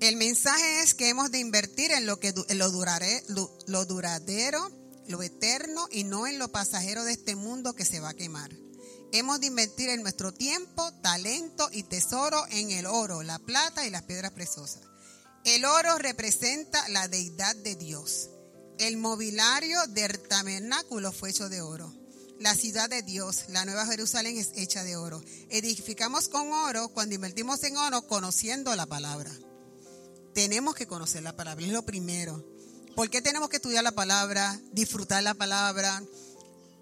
[0.00, 4.70] El mensaje es que hemos de invertir en lo, que, lo, lo duradero,
[5.08, 8.50] lo eterno y no en lo pasajero de este mundo que se va a quemar.
[9.12, 13.90] Hemos de invertir en nuestro tiempo, talento y tesoro en el oro, la plata y
[13.90, 14.82] las piedras preciosas.
[15.44, 18.30] El oro representa la deidad de Dios.
[18.78, 21.92] El mobiliario del tabernáculo fue hecho de oro.
[22.38, 25.22] La ciudad de Dios, la Nueva Jerusalén, es hecha de oro.
[25.48, 29.32] Edificamos con oro cuando invertimos en oro conociendo la palabra.
[30.34, 32.46] Tenemos que conocer la palabra, es lo primero.
[32.94, 36.00] ¿Por qué tenemos que estudiar la palabra, disfrutar la palabra?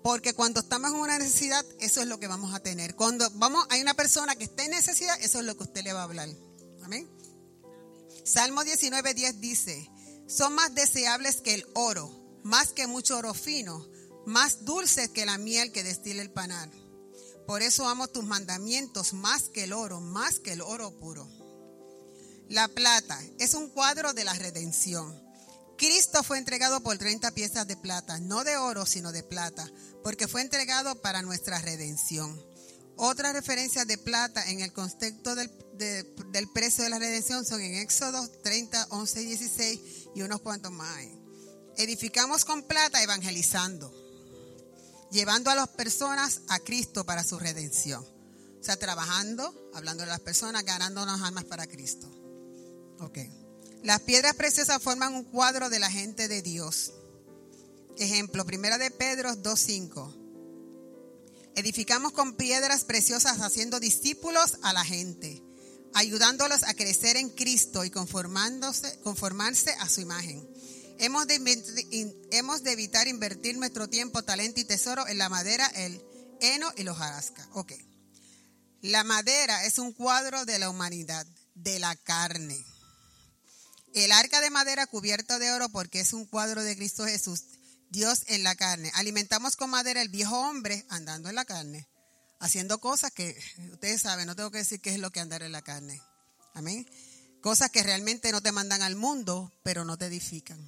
[0.02, 2.94] Porque cuando estamos en una necesidad, eso es lo que vamos a tener.
[2.94, 5.92] Cuando vamos, hay una persona que está en necesidad, eso es lo que usted le
[5.92, 6.28] va a hablar.
[6.82, 7.08] Amén.
[8.24, 9.90] Salmo 19, 10 dice,
[10.26, 12.10] son más deseables que el oro,
[12.42, 13.88] más que mucho oro fino,
[14.26, 16.70] más dulces que la miel que destila el panal.
[17.46, 21.26] Por eso amo tus mandamientos más que el oro, más que el oro puro.
[22.48, 25.27] La plata es un cuadro de la redención.
[25.78, 29.70] Cristo fue entregado por 30 piezas de plata, no de oro, sino de plata,
[30.02, 32.44] porque fue entregado para nuestra redención.
[32.96, 37.76] Otras referencias de plata en el contexto del, del precio de la redención son en
[37.76, 39.80] Éxodo 30, 11 y 16
[40.16, 41.06] y unos cuantos más.
[41.76, 43.94] Edificamos con plata evangelizando,
[45.12, 48.04] llevando a las personas a Cristo para su redención.
[48.04, 52.10] O sea, trabajando, hablando de las personas, ganándonos almas para Cristo.
[52.98, 53.18] Ok.
[53.82, 56.92] Las piedras preciosas forman un cuadro de la gente de Dios.
[57.96, 60.14] Ejemplo, primera de Pedro 2.5.
[61.54, 65.42] Edificamos con piedras preciosas haciendo discípulos a la gente,
[65.94, 70.48] ayudándolos a crecer en Cristo y conformándose, conformarse a su imagen.
[70.98, 71.36] Hemos de,
[72.30, 76.00] hemos de evitar invertir nuestro tiempo, talento y tesoro en la madera, el
[76.40, 77.48] heno y los jarasca.
[77.52, 77.72] Ok.
[78.82, 82.64] La madera es un cuadro de la humanidad, de la carne.
[83.94, 87.44] El arca de madera cubierta de oro porque es un cuadro de Cristo Jesús
[87.90, 88.90] Dios en la carne.
[88.94, 91.88] Alimentamos con madera el viejo hombre andando en la carne,
[92.38, 93.36] haciendo cosas que
[93.72, 96.00] ustedes saben, no tengo que decir qué es lo que andar en la carne.
[96.54, 96.86] Amén.
[97.40, 100.58] Cosas que realmente no te mandan al mundo, pero no te edifican.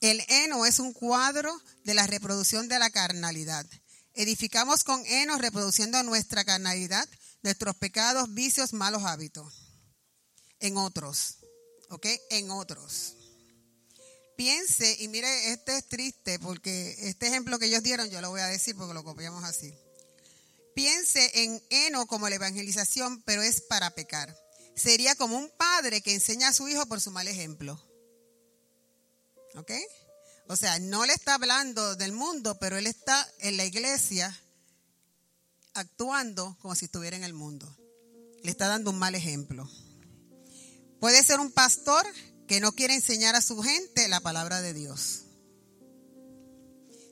[0.00, 3.66] El heno es un cuadro de la reproducción de la carnalidad.
[4.14, 7.06] Edificamos con heno reproduciendo nuestra carnalidad,
[7.42, 9.54] nuestros pecados, vicios, malos hábitos.
[10.58, 11.39] En otros.
[11.90, 12.06] ¿Ok?
[12.30, 13.16] En otros
[14.40, 18.40] piense, y mire, este es triste porque este ejemplo que ellos dieron, yo lo voy
[18.40, 19.70] a decir porque lo copiamos así.
[20.74, 24.34] Piense en heno como la evangelización, pero es para pecar.
[24.74, 27.78] Sería como un padre que enseña a su hijo por su mal ejemplo.
[29.56, 29.72] ¿Ok?
[30.48, 34.34] O sea, no le está hablando del mundo, pero él está en la iglesia
[35.74, 37.76] actuando como si estuviera en el mundo.
[38.42, 39.70] Le está dando un mal ejemplo.
[41.00, 42.06] Puede ser un pastor
[42.46, 45.22] que no quiere enseñar a su gente la palabra de Dios,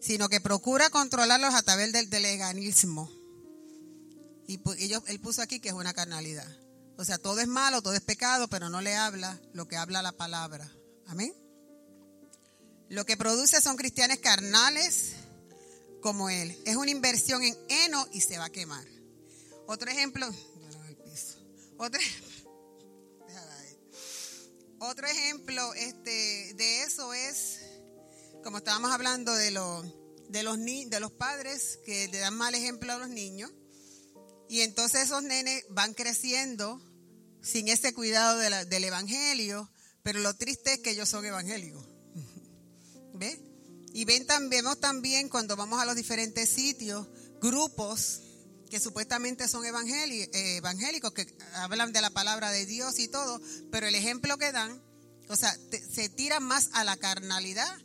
[0.01, 3.11] sino que procura controlarlos a través del deleganismo.
[4.47, 4.61] Y
[5.07, 6.47] él puso aquí que es una carnalidad.
[6.97, 10.03] O sea, todo es malo, todo es pecado, pero no le habla lo que habla
[10.03, 10.71] la palabra.
[11.07, 11.33] Amén.
[12.89, 15.13] Lo que produce son cristianos carnales
[16.03, 16.61] como él.
[16.65, 18.85] Es una inversión en heno y se va a quemar.
[19.67, 20.29] Otro ejemplo.
[21.77, 22.01] Otro,
[24.81, 27.61] otro ejemplo este, de eso es,
[28.45, 32.99] como estábamos hablando de, de, los, de los padres que le dan mal ejemplo a
[32.99, 33.51] los niños,
[34.49, 36.81] y entonces esos nenes van creciendo
[37.43, 39.71] sin ese cuidado del Evangelio,
[40.03, 41.85] pero lo triste es que ellos son evangélicos.
[43.15, 43.39] ¿Ve?
[43.93, 47.07] Y ven vemos también cuando vamos a los diferentes sitios,
[47.41, 48.23] grupos
[48.69, 53.41] que supuestamente son eh, evangélicos, que hablan de la palabra de Dios y todo,
[53.71, 54.83] pero el ejemplo que dan,
[55.29, 55.57] o sea,
[55.93, 57.77] se tiran más a la carnalidad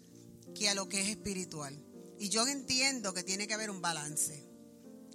[0.56, 1.80] que a lo que es espiritual.
[2.20, 4.48] Y yo entiendo que tiene que haber un balance.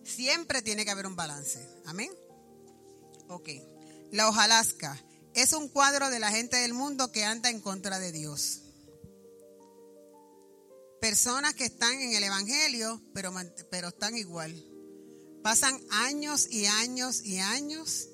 [0.04, 1.66] Siempre tiene que haber un balance.
[1.86, 2.10] Amén.
[3.28, 3.48] Ok.
[4.10, 5.02] La hojalasca
[5.34, 8.62] es un cuadro de la gente del mundo que anda en contra de Dios.
[11.00, 13.32] Personas que están en el Evangelio, pero,
[13.70, 14.52] pero están igual.
[15.48, 18.10] Pasan años y años y años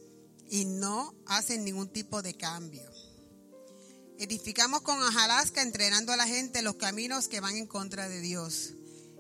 [0.48, 2.88] y no hacen ningún tipo de cambio.
[4.20, 8.74] Edificamos con Ajalasca entrenando a la gente los caminos que van en contra de Dios.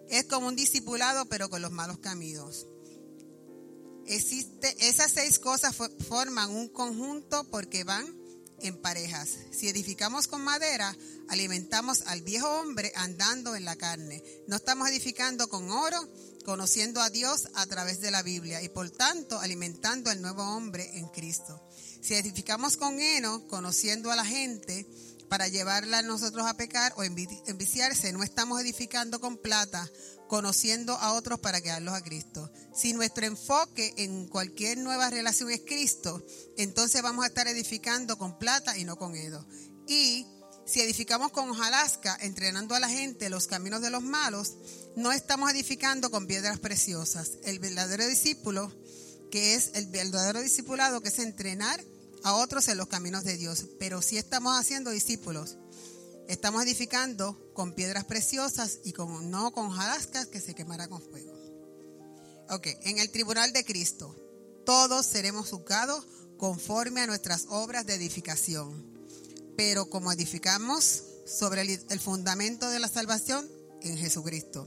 [0.08, 2.68] Es como un discipulado pero con los malos caminos.
[4.06, 5.74] Existe, esas seis cosas
[6.08, 8.06] forman un conjunto porque van
[8.60, 9.30] en parejas.
[9.50, 10.96] Si edificamos con madera,
[11.28, 14.22] alimentamos al viejo hombre andando en la carne.
[14.46, 16.08] No estamos edificando con oro,
[16.44, 20.98] conociendo a Dios a través de la Biblia y por tanto alimentando al nuevo hombre
[20.98, 21.60] en Cristo.
[22.02, 24.86] Si edificamos con heno, conociendo a la gente
[25.28, 29.90] para llevarla a nosotros a pecar o enviciarse, no estamos edificando con plata,
[30.28, 32.50] conociendo a otros para quedarlos a Cristo.
[32.74, 36.22] Si nuestro enfoque en cualquier nueva relación es Cristo,
[36.56, 39.46] entonces vamos a estar edificando con plata y no con heno.
[39.88, 40.26] Y
[40.66, 44.54] si edificamos con hojalasca, entrenando a la gente los caminos de los malos,
[44.96, 47.32] no estamos edificando con piedras preciosas.
[47.44, 48.72] El verdadero discípulo,
[49.30, 51.82] que es el verdadero discipulado, que es entrenar
[52.22, 53.66] a otros en los caminos de Dios.
[53.78, 55.56] Pero si estamos haciendo discípulos,
[56.28, 61.32] estamos edificando con piedras preciosas y con, no con hojalascas que se quemará con fuego.
[62.50, 64.14] Ok, en el tribunal de Cristo,
[64.64, 68.94] todos seremos juzgados conforme a nuestras obras de edificación
[69.56, 73.48] pero como edificamos sobre el, fundamento de la salvación
[73.82, 74.66] en Jesucristo.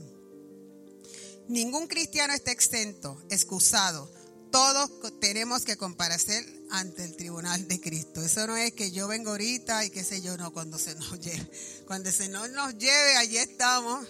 [1.48, 4.10] Ningún cristiano está exento, excusado.
[4.50, 4.90] Todos
[5.20, 8.22] tenemos que comparecer ante el tribunal de Cristo.
[8.22, 11.18] Eso no es que yo vengo ahorita y qué sé yo, no, cuando se nos
[11.20, 11.50] lleve.
[11.86, 14.06] Cuando se nos, nos lleve, allí estamos.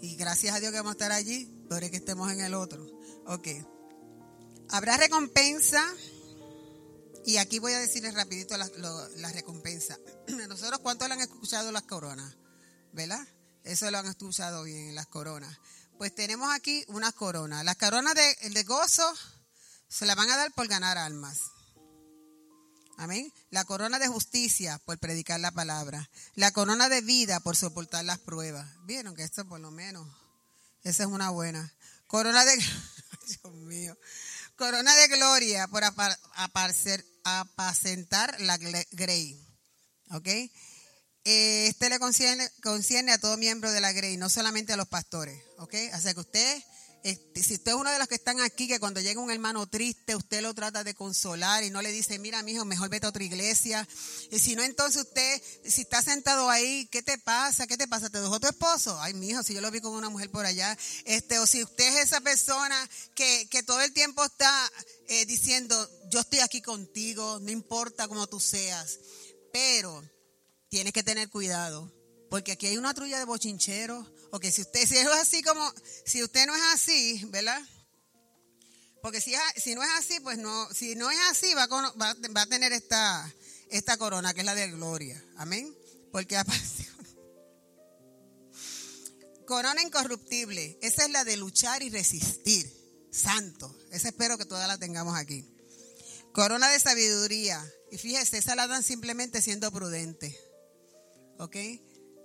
[0.00, 2.84] Y gracias a Dios que vamos a estar allí, pero que estemos en el otro.
[3.26, 3.48] Ok.
[4.70, 5.84] Habrá recompensa
[7.24, 9.98] y aquí voy a decirles rapidito la, recompensa.
[10.48, 12.36] Nosotros, ¿cuántos le han escuchado las coronas?
[12.92, 13.26] ¿Verdad?
[13.64, 15.58] Eso lo han escuchado bien, las coronas.
[15.98, 17.64] Pues tenemos aquí unas coronas.
[17.64, 19.10] Las coronas de, de gozo
[19.88, 21.38] se la van a dar por ganar almas.
[22.98, 23.32] Amén.
[23.50, 26.10] La corona de justicia por predicar la palabra.
[26.34, 28.68] La corona de vida por soportar las pruebas.
[28.84, 30.08] Vieron que esto por lo menos,
[30.82, 31.72] esa es una buena.
[32.06, 32.56] Corona de,
[33.26, 33.96] Dios mío.
[34.56, 35.82] Corona de gloria por
[37.24, 39.40] apacentar la grey.
[40.10, 40.28] ¿Ok?
[41.24, 45.40] Este le concierne, a todo miembro de la grey, no solamente a los pastores.
[45.58, 45.74] ¿Ok?
[45.94, 46.62] O que usted
[47.04, 49.66] este, si usted es uno de los que están aquí, que cuando llega un hermano
[49.66, 53.08] triste, usted lo trata de consolar y no le dice, mira, mijo, mejor vete a
[53.08, 53.86] otra iglesia.
[54.30, 57.66] Y si no, entonces usted, si está sentado ahí, ¿qué te pasa?
[57.66, 58.08] ¿Qué te pasa?
[58.08, 59.00] ¿Te dejó tu esposo?
[59.00, 60.78] Ay, mijo, si yo lo vi con una mujer por allá.
[61.04, 64.70] Este, o si usted es esa persona que, que todo el tiempo está
[65.08, 69.00] eh, diciendo, yo estoy aquí contigo, no importa cómo tú seas.
[69.52, 70.04] Pero
[70.72, 71.92] tienes que tener cuidado,
[72.30, 75.70] porque aquí hay una trulla de bochincheros porque si usted, es así como,
[76.06, 77.60] si usted no es así, ¿verdad?
[79.02, 82.46] Porque si, si no es así, pues no, si no es así, va, va, a
[82.46, 83.30] tener esta,
[83.68, 85.22] esta corona que es la de gloria.
[85.36, 85.76] Amén.
[86.10, 86.86] Porque apareció.
[89.46, 90.78] Corona incorruptible.
[90.80, 92.72] Esa es la de luchar y resistir.
[93.12, 93.76] Santo.
[93.90, 95.44] Esa espero que todas la tengamos aquí.
[96.32, 97.62] Corona de sabiduría.
[97.90, 100.34] Y fíjese, esa la dan simplemente siendo prudente.
[101.42, 101.56] ¿Ok?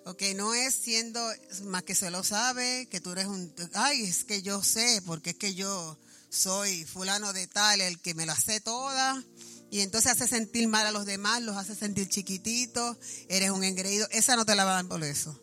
[0.06, 1.20] Ok, no es siendo
[1.64, 5.32] más que se lo sabe, que tú eres un, ay, es que yo sé, porque
[5.32, 5.98] es que yo
[6.30, 9.24] soy fulano de tal, el que me la sé toda,
[9.72, 12.96] y entonces hace sentir mal a los demás, los hace sentir chiquititos,
[13.28, 15.42] eres un engreído, esa no te la van a dar por eso.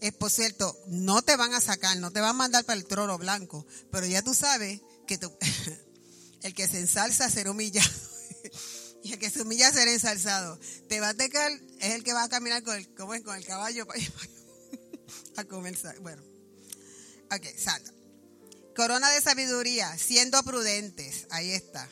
[0.00, 2.86] Es por cierto, no te van a sacar, no te van a mandar para el
[2.86, 5.20] trono blanco, pero ya tú sabes que
[6.42, 7.90] el que se ensalza será humillado.
[9.04, 10.58] y el que se humilla ensalzado.
[10.88, 13.22] Te va a tecar, es el que va a caminar con el, ¿cómo es?
[13.22, 13.86] con el caballo
[15.36, 15.98] a comenzar.
[16.00, 16.22] Bueno,
[17.30, 17.92] ok, salta.
[18.74, 21.88] Corona de sabiduría, siendo prudentes, ahí está.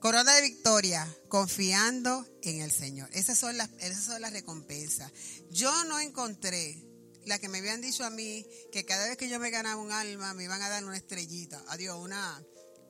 [0.00, 3.08] Corona de victoria, confiando en el Señor.
[3.14, 5.10] Esas son las, esas son las recompensas.
[5.50, 6.78] Yo no encontré
[7.24, 9.92] la que me habían dicho a mí que cada vez que yo me ganaba un
[9.92, 12.44] alma me iban a dar una estrellita, adiós, una,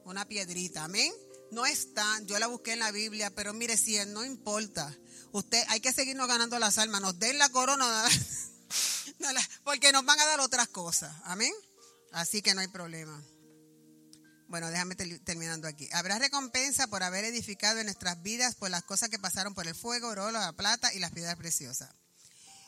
[0.05, 1.13] una piedrita, amén.
[1.55, 4.93] No está, yo la busqué en la Biblia, pero mire, si no importa.
[5.31, 7.01] Usted, hay que seguirnos ganando las almas.
[7.01, 7.87] Nos den la corona,
[9.65, 11.15] porque nos van a dar otras cosas.
[11.23, 11.53] Amén.
[12.11, 13.23] Así que no hay problema.
[14.49, 15.89] Bueno, déjame terminando aquí.
[15.93, 19.77] Habrá recompensa por haber edificado en nuestras vidas por las cosas que pasaron por el
[19.77, 21.95] fuego, oro, la plata y las piedras preciosas.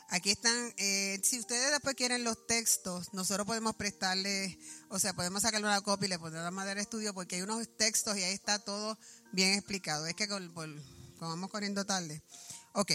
[0.09, 5.43] Aquí están, eh, si ustedes después quieren los textos, nosotros podemos prestarle, o sea, podemos
[5.43, 8.61] sacarle una copia y le podemos dar estudio porque hay unos textos y ahí está
[8.61, 8.97] todo
[9.33, 10.07] bien explicado.
[10.07, 10.49] Es que como
[11.19, 12.23] vamos corriendo tarde.
[12.75, 12.93] Ok,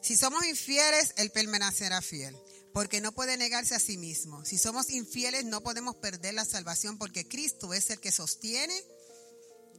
[0.00, 2.34] si somos infieles, Él permanecerá fiel,
[2.72, 4.44] porque no puede negarse a sí mismo.
[4.44, 8.74] Si somos infieles, no podemos perder la salvación porque Cristo es el que sostiene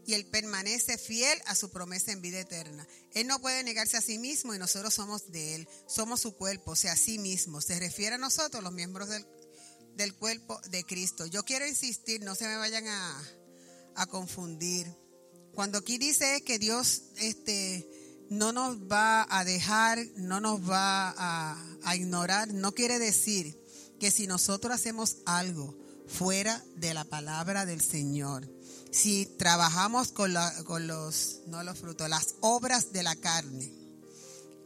[0.07, 2.87] y Él permanece fiel a su promesa en vida eterna.
[3.13, 6.71] Él no puede negarse a sí mismo y nosotros somos de Él, somos su cuerpo,
[6.71, 7.59] o sea, a sí mismo.
[7.59, 9.27] Se refiere a nosotros, los miembros del,
[9.97, 11.25] del cuerpo de Cristo.
[11.25, 13.21] Yo quiero insistir, no se me vayan a,
[13.95, 14.87] a confundir.
[15.53, 17.85] Cuando aquí dice que Dios este,
[18.29, 23.59] no nos va a dejar, no nos va a, a ignorar, no quiere decir
[23.99, 25.77] que si nosotros hacemos algo
[26.07, 28.49] fuera de la palabra del Señor,
[28.91, 30.33] si trabajamos con,
[30.65, 33.73] con los, no los frutos, las obras de la carne,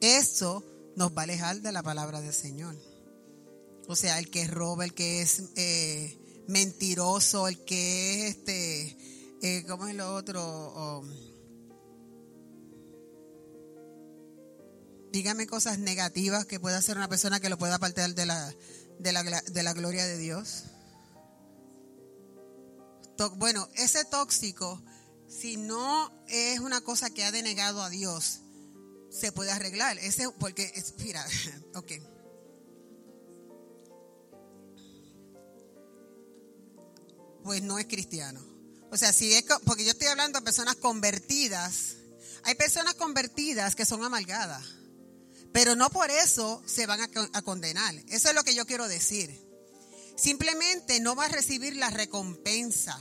[0.02, 0.64] eso
[0.96, 2.76] nos va a alejar de la palabra del Señor.
[3.88, 8.98] O sea, el que roba, el que es eh, mentiroso, el que es este,
[9.42, 11.04] eh, ¿cómo es lo otro?
[15.12, 18.56] dígame cosas negativas que pueda hacer una persona que lo pueda apartar de la,
[19.00, 20.64] de la, de la gloria de Dios.
[23.30, 24.82] Bueno, ese tóxico,
[25.28, 28.42] si no es una cosa que ha denegado a Dios,
[29.12, 29.98] se puede arreglar.
[30.00, 31.26] Ese, porque, mira,
[31.76, 31.92] ok.
[37.44, 38.42] Pues no es cristiano.
[38.92, 41.96] O sea, si es, porque yo estoy hablando de personas convertidas.
[42.44, 44.64] Hay personas convertidas que son amargadas,
[45.54, 47.94] pero no por eso se van a condenar.
[48.10, 49.51] Eso es lo que yo quiero decir.
[50.22, 53.00] Simplemente no va a recibir la recompensa.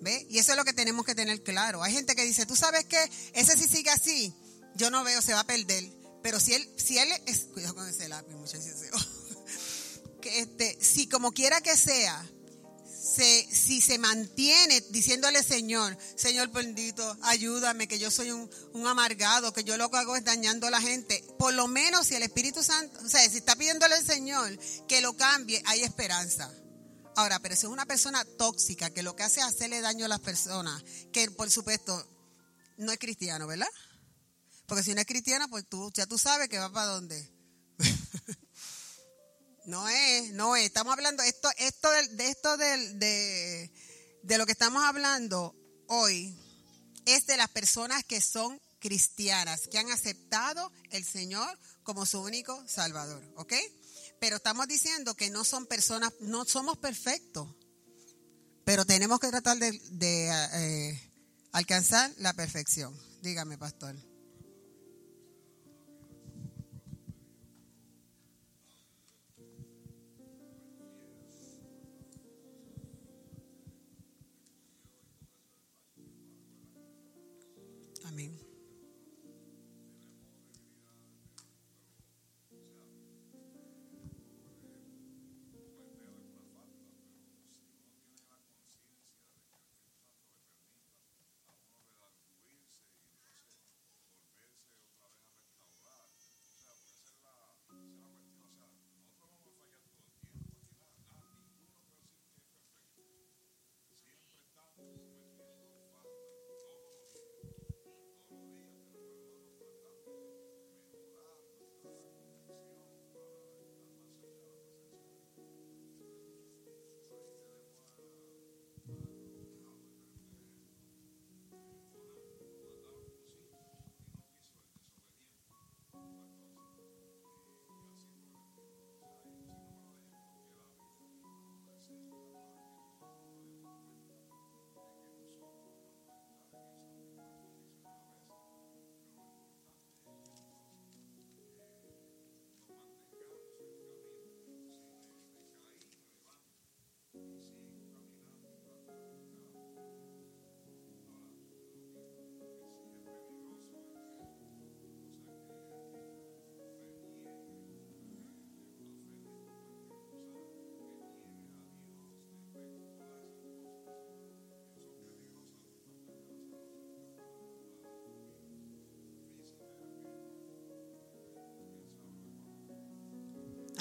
[0.00, 0.26] ¿Ve?
[0.30, 1.82] Y eso es lo que tenemos que tener claro.
[1.82, 2.98] Hay gente que dice, tú sabes que
[3.34, 4.34] ese si sigue así,
[4.74, 5.84] yo no veo, se va a perder.
[6.22, 8.64] Pero si él, si él es, cuidado con ese lápiz, muchachos,
[10.22, 12.28] que este, si como quiera que sea,
[13.10, 19.64] si se mantiene diciéndole Señor, Señor bendito, ayúdame, que yo soy un, un, amargado, que
[19.64, 22.62] yo lo que hago es dañando a la gente, por lo menos si el Espíritu
[22.62, 24.58] Santo, o sea, si está pidiéndole al Señor
[24.88, 26.50] que lo cambie, hay esperanza.
[27.16, 30.08] Ahora, pero si es una persona tóxica que lo que hace es hacerle daño a
[30.08, 30.82] las personas,
[31.12, 32.06] que por supuesto
[32.76, 33.68] no es cristiano, ¿verdad?
[34.66, 37.30] Porque si no es cristiano, pues tú ya tú sabes que va para dónde.
[39.66, 40.66] no es, no es.
[40.66, 43.70] Estamos hablando, esto, esto de, de esto de,
[44.22, 45.54] de lo que estamos hablando
[45.88, 46.36] hoy
[47.06, 52.66] es de las personas que son cristianas, que han aceptado el Señor como su único
[52.66, 53.52] Salvador, ¿ok?
[54.20, 57.48] Pero estamos diciendo que no son personas, no somos perfectos,
[58.64, 61.12] pero tenemos que tratar de, eh,
[61.52, 62.96] alcanzar la perfección.
[63.22, 63.96] Dígame, pastor.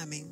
[0.10, 0.28] Amén.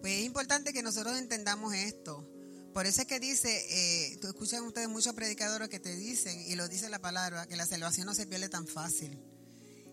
[0.00, 2.26] Pues es importante que nosotros entendamos esto.
[2.72, 6.66] Por eso es que dice, eh, escuchan ustedes muchos predicadores que te dicen, y lo
[6.66, 9.18] dice la palabra, que la salvación no se pierde tan fácil.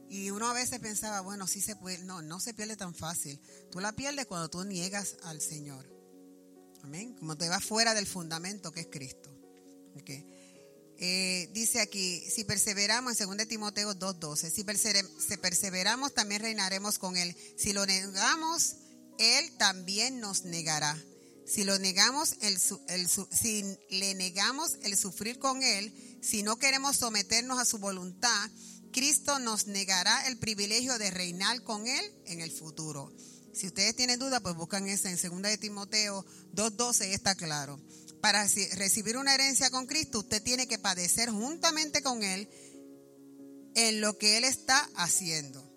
[0.10, 1.98] Y uno a veces pensaba, bueno, sí se puede.
[2.00, 3.42] No, no se pierde tan fácil.
[3.72, 5.86] Tú la pierdes cuando tú niegas al Señor.
[6.84, 7.14] Amén.
[7.16, 9.30] Como te vas fuera del fundamento que es Cristo.
[10.02, 10.26] Okay.
[11.04, 17.36] Eh, dice aquí, si perseveramos, en 2 Timoteo 2.12, si perseveramos también reinaremos con Él.
[17.58, 18.76] Si lo negamos,
[19.18, 20.96] Él también nos negará.
[21.44, 25.92] Si lo negamos, el, si le negamos el sufrir con Él,
[26.22, 28.52] si no queremos someternos a su voluntad,
[28.92, 33.12] Cristo nos negará el privilegio de reinar con Él en el futuro.
[33.56, 36.24] Si ustedes tienen duda, pues buscan esa en 2 de Timoteo
[36.54, 37.80] 2.12 y está claro
[38.22, 42.48] para recibir una herencia con Cristo, usted tiene que padecer juntamente con Él
[43.76, 45.68] en lo que Él está haciendo.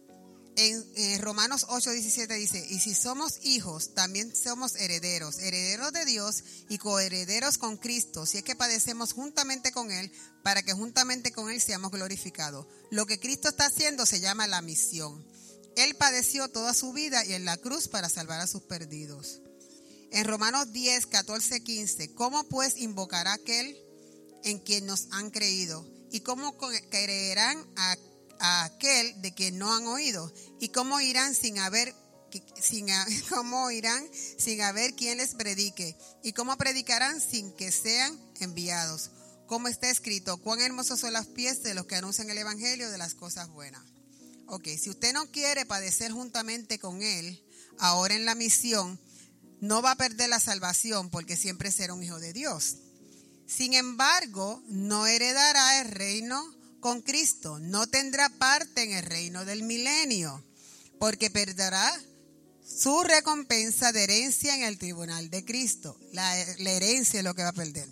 [0.56, 6.04] En, en Romanos 8, 17 dice, y si somos hijos, también somos herederos, herederos de
[6.04, 10.12] Dios y coherederos con Cristo, si es que padecemos juntamente con Él,
[10.44, 12.66] para que juntamente con Él seamos glorificados.
[12.90, 15.26] Lo que Cristo está haciendo se llama la misión.
[15.76, 19.40] Él padeció toda su vida y en la cruz para salvar a sus perdidos.
[20.14, 23.76] En Romanos 10, 14, 15, ¿cómo pues invocará aquel
[24.44, 25.84] en quien nos han creído?
[26.12, 27.96] ¿Y cómo creerán a,
[28.62, 30.32] aquel de quien no han oído?
[30.60, 31.92] ¿Y cómo irán sin haber
[32.62, 32.86] sin,
[33.28, 34.08] cómo irán
[34.38, 35.96] sin haber quien les predique?
[36.22, 39.10] ¿Y cómo predicarán sin que sean enviados?
[39.48, 42.98] Como está escrito, cuán hermosos son los pies de los que anuncian el Evangelio de
[42.98, 43.82] las cosas buenas.
[44.46, 47.42] Ok, si usted no quiere padecer juntamente con Él,
[47.78, 49.00] ahora en la misión,
[49.60, 52.76] no va a perder la salvación porque siempre será un hijo de Dios.
[53.46, 56.42] Sin embargo, no heredará el reino
[56.80, 60.44] con Cristo, no tendrá parte en el reino del milenio,
[60.98, 61.98] porque perderá
[62.64, 65.98] su recompensa de herencia en el tribunal de Cristo.
[66.12, 67.88] La, herencia es lo que va a perder.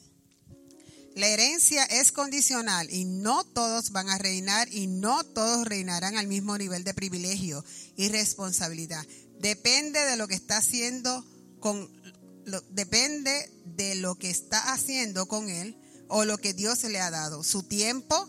[1.14, 6.26] La herencia es condicional y no todos van a reinar y no todos reinarán al
[6.26, 7.62] mismo nivel de privilegio
[7.96, 9.06] y responsabilidad.
[9.38, 11.22] Depende de lo que está haciendo
[12.70, 15.76] depende de lo que está haciendo con él
[16.08, 18.28] o lo que Dios le ha dado, su tiempo,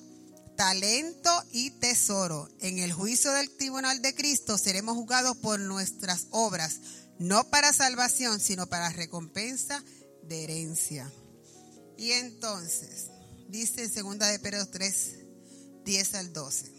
[0.55, 2.49] talento y tesoro.
[2.61, 6.79] En el juicio del tribunal de Cristo seremos juzgados por nuestras obras,
[7.19, 9.84] no para salvación, sino para recompensa
[10.23, 11.11] de herencia.
[11.97, 13.09] Y entonces,
[13.49, 15.11] dice en 2 de Pedro 3,
[15.86, 16.71] 10 al 12.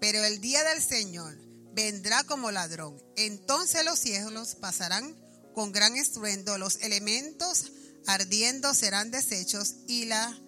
[0.00, 1.36] Pero el día del Señor
[1.74, 3.00] vendrá como ladrón.
[3.16, 5.16] Entonces los cielos pasarán
[5.54, 7.72] con gran estruendo, los elementos
[8.06, 10.38] ardiendo serán deshechos y la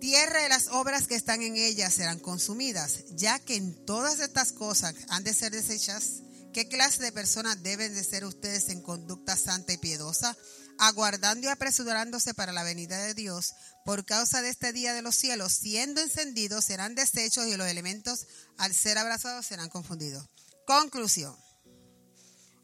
[0.00, 4.52] tierra y las obras que están en ella serán consumidas, ya que en todas estas
[4.52, 6.22] cosas han de ser desechas.
[6.52, 10.36] ¿Qué clase de personas deben de ser ustedes en conducta santa y piedosa?
[10.78, 15.14] aguardando y apresurándose para la venida de Dios, por causa de este día de los
[15.14, 18.26] cielos, siendo encendidos, serán deshechos y los elementos,
[18.56, 20.24] al ser abrazados, serán confundidos.
[20.66, 21.36] Conclusión.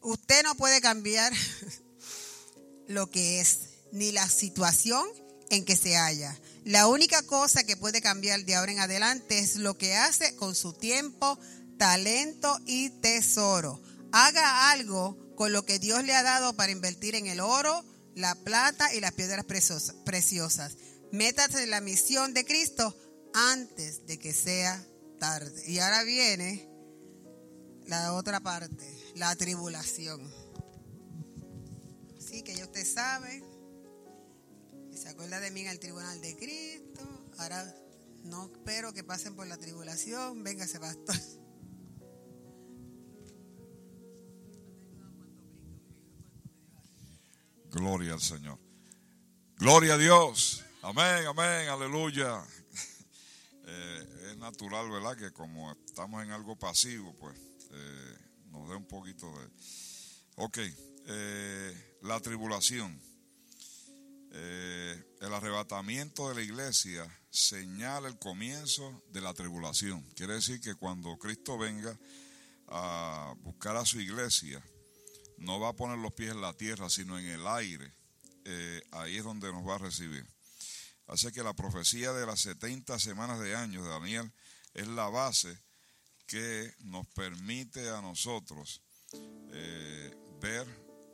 [0.05, 1.33] Usted no puede cambiar
[2.87, 3.59] lo que es,
[3.91, 5.03] ni la situación
[5.49, 6.39] en que se halla.
[6.63, 10.53] La única cosa que puede cambiar de ahora en adelante es lo que hace con
[10.53, 11.39] su tiempo,
[11.79, 13.81] talento y tesoro.
[14.11, 17.83] Haga algo con lo que Dios le ha dado para invertir en el oro,
[18.13, 20.77] la plata y las piedras preciosas.
[21.11, 22.95] Métase en la misión de Cristo
[23.33, 24.85] antes de que sea
[25.19, 25.63] tarde.
[25.65, 26.69] Y ahora viene
[27.87, 28.85] la otra parte,
[29.15, 30.21] la tribulación.
[32.19, 33.43] Sí, que ya usted sabe,
[34.93, 37.25] se acuerda de mí en el tribunal de Cristo.
[37.37, 37.75] Ahora
[38.23, 40.43] no espero que pasen por la tribulación.
[40.43, 41.15] Véngase, pastor.
[47.71, 48.57] Gloria al Señor.
[49.57, 50.63] Gloria a Dios.
[50.81, 52.43] Amén, amén, aleluya.
[53.67, 55.17] Eh, es natural, ¿verdad?
[55.17, 57.35] Que como estamos en algo pasivo, pues
[57.71, 58.24] eh,
[58.55, 59.47] nos dé un poquito de...
[60.37, 60.57] Ok,
[61.07, 62.99] eh, la tribulación.
[64.31, 70.01] el arrebatamiento de la iglesia señala el comienzo de la tribulación.
[70.15, 71.97] Quiere decir que cuando Cristo venga
[72.67, 74.63] a buscar a su iglesia,
[75.37, 77.91] no va a poner los pies en la tierra, sino en el aire.
[78.45, 80.25] Eh, ahí es donde nos va a recibir.
[81.07, 84.31] Así que la profecía de las 70 semanas de años de Daniel
[84.73, 85.59] es la base
[86.27, 88.81] que nos permite a nosotros
[89.51, 90.67] eh, ver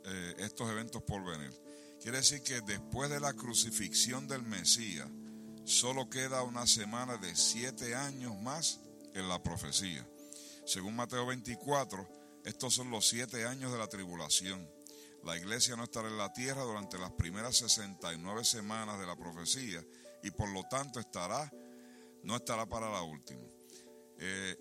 [0.04, 1.52] eh, estos eventos por venir.
[2.00, 5.08] Quiere decir que después de la crucifixión del Mesías,
[5.64, 8.80] solo queda una semana de siete años más
[9.14, 10.06] en la profecía.
[10.66, 12.08] Según Mateo 24,
[12.44, 14.68] estos son los siete años de la tribulación.
[15.24, 19.84] La iglesia no estará en la tierra durante las primeras 69 semanas de la profecía
[20.24, 21.50] y por lo tanto estará,
[22.24, 23.46] no estará para la última.
[24.18, 24.56] Eh,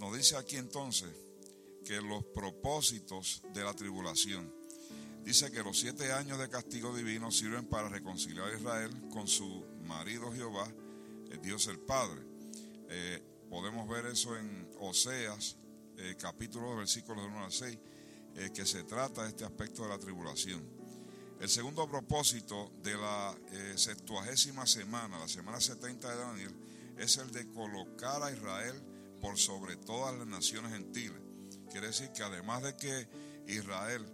[0.00, 1.10] nos dice aquí entonces
[1.84, 4.52] que los propósitos de la tribulación,
[5.22, 9.64] dice que los siete años de castigo divino sirven para reconciliar a Israel con su
[9.84, 10.66] marido Jehová,
[11.42, 12.20] Dios el Padre.
[12.88, 15.56] Eh, podemos ver eso en Oseas
[16.02, 17.78] eh, capítulo, versículos de 1 al 6,
[18.36, 20.62] eh, que se trata de este aspecto de la tribulación.
[21.38, 26.54] El segundo propósito de la eh, septuagésima semana, la semana 70 de Daniel,
[26.96, 28.82] es el de colocar a Israel
[29.20, 31.20] por sobre todas las naciones gentiles.
[31.70, 33.08] Quiere decir que además de que
[33.46, 34.04] Israel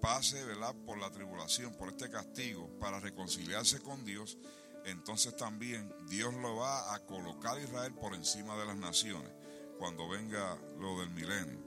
[0.00, 0.74] pase ¿verdad?
[0.84, 4.36] por la tribulación, por este castigo, para reconciliarse con Dios,
[4.84, 9.30] entonces también Dios lo va a colocar a Israel por encima de las naciones
[9.78, 11.58] cuando venga lo del milenio,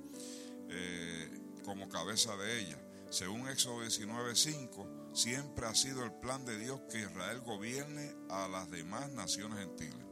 [0.69, 2.77] eh, como cabeza de ella.
[3.09, 8.69] Según Éxodo 19:5, siempre ha sido el plan de Dios que Israel gobierne a las
[8.69, 10.06] demás naciones gentiles.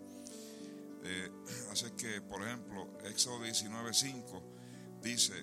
[1.08, 1.32] Eh,
[1.72, 4.41] así que, por ejemplo, Éxodo 19:5
[5.01, 5.34] dice,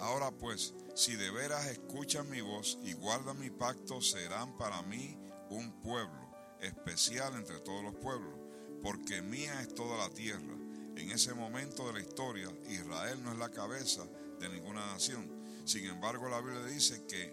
[0.00, 5.16] ahora pues, si de veras escuchan mi voz y guardan mi pacto, serán para mí
[5.50, 6.28] un pueblo
[6.60, 8.34] especial entre todos los pueblos,
[8.82, 10.56] porque mía es toda la tierra.
[10.96, 14.04] En ese momento de la historia, Israel no es la cabeza
[14.40, 15.30] de ninguna nación.
[15.64, 17.32] Sin embargo, la Biblia dice que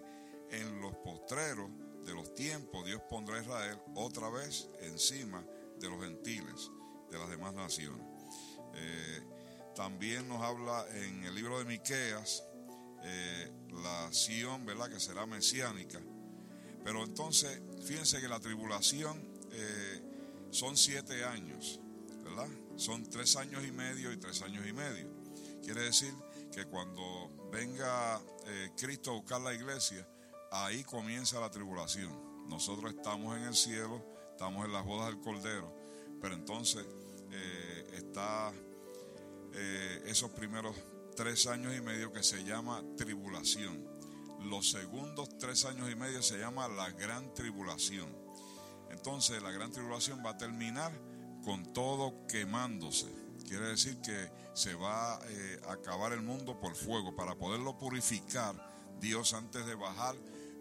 [0.50, 1.68] en los postreros
[2.04, 5.44] de los tiempos Dios pondrá a Israel otra vez encima
[5.80, 6.70] de los gentiles,
[7.10, 8.04] de las demás naciones.
[8.74, 9.22] Eh,
[9.74, 12.44] también nos habla en el libro de Miqueas
[13.02, 13.52] eh,
[13.82, 14.88] la Sion, ¿verdad?
[14.88, 16.00] Que será mesiánica.
[16.84, 20.02] Pero entonces, fíjense que la tribulación eh,
[20.50, 21.80] son siete años,
[22.24, 22.48] ¿verdad?
[22.76, 25.08] Son tres años y medio y tres años y medio.
[25.62, 26.14] Quiere decir
[26.52, 28.20] que cuando venga
[28.76, 30.06] Cristo a buscar la iglesia,
[30.52, 32.48] ahí comienza la tribulación.
[32.48, 35.75] Nosotros estamos en el cielo, estamos en las bodas del Cordero,
[36.20, 36.84] pero entonces
[37.30, 38.52] eh, está
[40.04, 40.76] esos primeros
[41.16, 43.96] tres años y medio que se llama tribulación
[44.46, 48.08] los segundos tres años y medio se llama la gran tribulación.
[48.90, 50.92] Entonces la gran tribulación va a terminar
[51.44, 53.06] con todo quemándose.
[53.46, 57.14] Quiere decir que se va eh, a acabar el mundo por fuego.
[57.14, 58.54] Para poderlo purificar,
[59.00, 60.16] Dios antes de bajar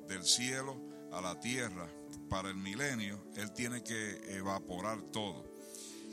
[0.08, 0.78] del cielo
[1.12, 1.88] a la tierra
[2.30, 5.45] para el milenio, Él tiene que evaporar todo.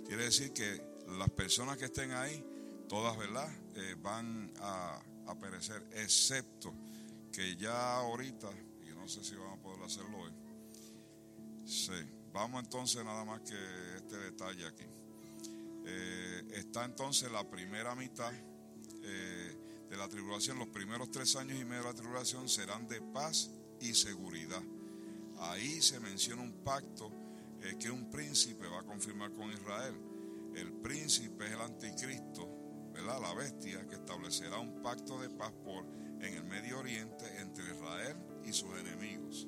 [0.06, 0.82] Quiere decir que
[1.18, 2.44] las personas que estén ahí,
[2.88, 3.48] todas, ¿verdad?
[3.76, 6.74] Eh, van a, a perecer, excepto
[7.32, 8.50] que ya ahorita,
[8.82, 10.32] y no sé si vamos a poder hacerlo hoy,
[11.66, 11.92] sí,
[12.32, 14.84] vamos entonces nada más que este detalle aquí.
[15.84, 18.32] Eh, está entonces la primera mitad
[19.02, 19.56] eh,
[19.88, 23.50] de la tribulación, los primeros tres años y medio de la tribulación serán de paz
[23.80, 24.62] y seguridad.
[25.42, 27.10] Ahí se menciona un pacto
[27.60, 29.94] eh, que un príncipe va a confirmar con Israel.
[30.54, 33.20] El príncipe es el anticristo, ¿verdad?
[33.20, 35.84] La bestia que establecerá un pacto de paz por
[36.20, 39.46] en el Medio Oriente entre Israel y sus enemigos.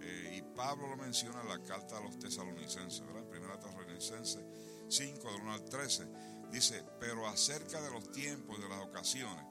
[0.00, 3.24] Eh, y Pablo lo menciona en la carta a los tesalonicenses, ¿verdad?
[3.28, 4.44] Primera Tesalonicenses
[4.88, 6.06] 5, del 1 al 13.
[6.50, 9.44] Dice, pero acerca de los tiempos y de las ocasiones,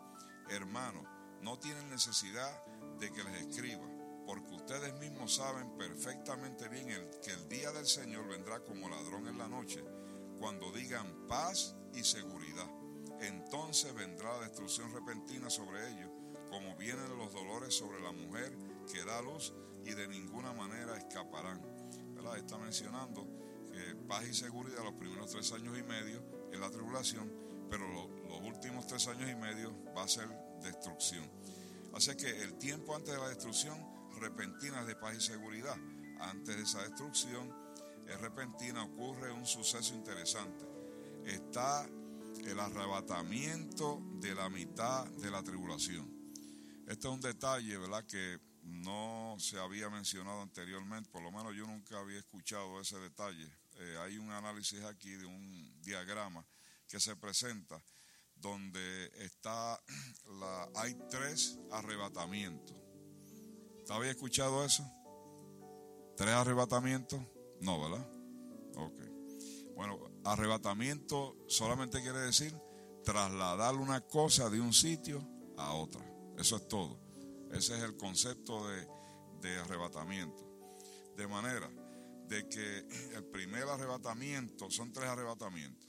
[0.50, 1.08] hermanos,
[1.42, 2.64] no tienen necesidad
[3.00, 3.88] de que les escriba,
[4.26, 6.88] porque ustedes mismos saben perfectamente bien
[7.24, 9.84] que el día del Señor vendrá como ladrón en la noche,
[10.40, 12.70] cuando digan paz y seguridad.
[13.22, 16.10] Entonces vendrá destrucción repentina sobre ellos
[16.52, 18.54] como vienen los dolores sobre la mujer
[18.92, 19.54] que da luz
[19.86, 21.62] y de ninguna manera escaparán.
[22.38, 23.28] Está mencionando
[23.72, 27.32] que paz y seguridad los primeros tres años y medio en la tribulación,
[27.70, 27.86] pero
[28.28, 30.28] los últimos tres años y medio va a ser
[30.62, 31.30] destrucción.
[31.94, 33.78] Así que el tiempo antes de la destrucción
[34.22, 35.76] repentina es de paz y seguridad.
[36.20, 37.52] Antes de esa destrucción
[38.08, 40.66] es repentina, ocurre un suceso interesante.
[41.26, 41.88] Está
[42.46, 46.10] el arrebatamiento de la mitad de la tribulación.
[46.88, 51.66] Este es un detalle, ¿verdad?, que no se había mencionado anteriormente, por lo menos yo
[51.66, 53.52] nunca había escuchado ese detalle.
[53.80, 56.46] Eh, hay un análisis aquí de un diagrama
[56.88, 57.82] que se presenta
[58.36, 59.82] donde está
[60.40, 62.81] la hay tres arrebatamientos.
[63.92, 64.90] ¿Te había escuchado eso?
[66.16, 67.20] ¿Tres arrebatamientos?
[67.60, 68.08] No, ¿verdad?
[68.78, 69.02] Ok.
[69.76, 72.58] Bueno, arrebatamiento solamente quiere decir
[73.04, 75.22] trasladar una cosa de un sitio
[75.58, 76.02] a otra.
[76.38, 77.02] Eso es todo.
[77.52, 78.66] Ese es el concepto
[79.42, 80.42] de, arrebatamiento.
[81.18, 81.70] De manera
[82.30, 85.81] de que el primer arrebatamiento, son tres arrebatamientos.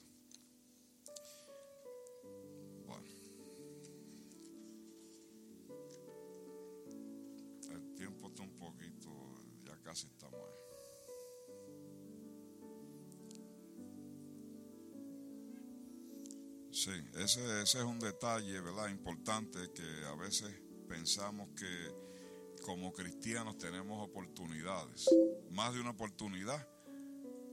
[16.83, 18.89] Sí, ese, ese es un detalle, ¿verdad?
[18.89, 20.53] Importante que a veces
[20.89, 25.05] pensamos que como cristianos tenemos oportunidades,
[25.51, 26.67] más de una oportunidad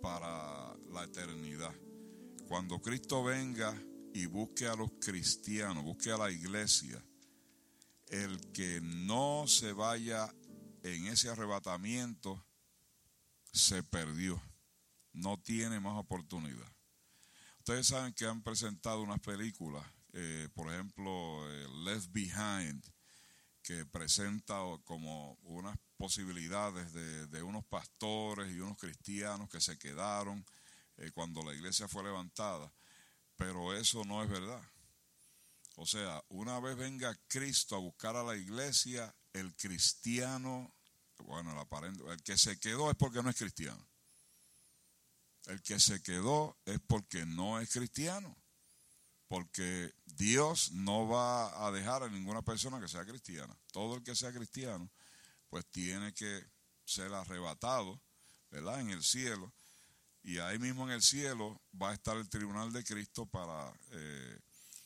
[0.03, 1.73] para la eternidad.
[2.49, 3.73] Cuando Cristo venga
[4.13, 7.01] y busque a los cristianos, busque a la iglesia,
[8.09, 10.29] el que no se vaya
[10.83, 12.45] en ese arrebatamiento
[13.53, 14.43] se perdió,
[15.13, 16.80] no tiene más oportunidad.
[17.71, 22.85] Ustedes saben que han presentado unas películas, eh, por ejemplo, eh, Left Behind,
[23.63, 30.45] que presenta como unas posibilidades de, unos pastores y unos cristianos que se quedaron
[30.97, 32.75] eh, cuando la iglesia fue levantada,
[33.37, 34.69] pero eso no es verdad.
[35.77, 40.75] O sea, una vez venga Cristo a buscar a la iglesia, el cristiano,
[41.19, 43.90] bueno, el, aparente, el que se quedó es porque no es cristiano.
[45.47, 48.37] El que se quedó es porque no es cristiano.
[49.29, 53.57] Porque Dios no va a dejar a ninguna persona que sea cristiana.
[53.73, 54.91] Todo el que sea cristiano,
[55.49, 56.45] pues tiene que
[56.85, 58.01] ser arrebatado,
[58.51, 58.81] ¿verdad?
[58.81, 59.53] En el cielo.
[60.23, 64.39] Y ahí mismo en el cielo va a estar el tribunal de Cristo para eh,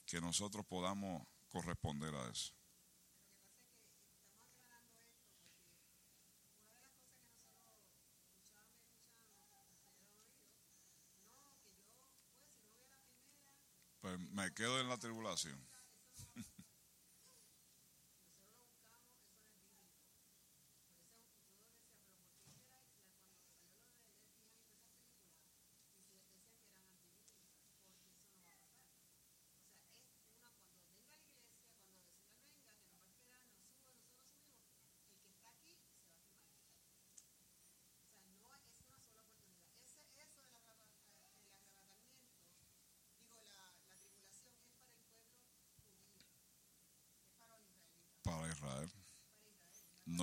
[0.06, 2.52] que nosotros podamos corresponder a eso.
[14.04, 15.58] Pues me quedo en la tribulación.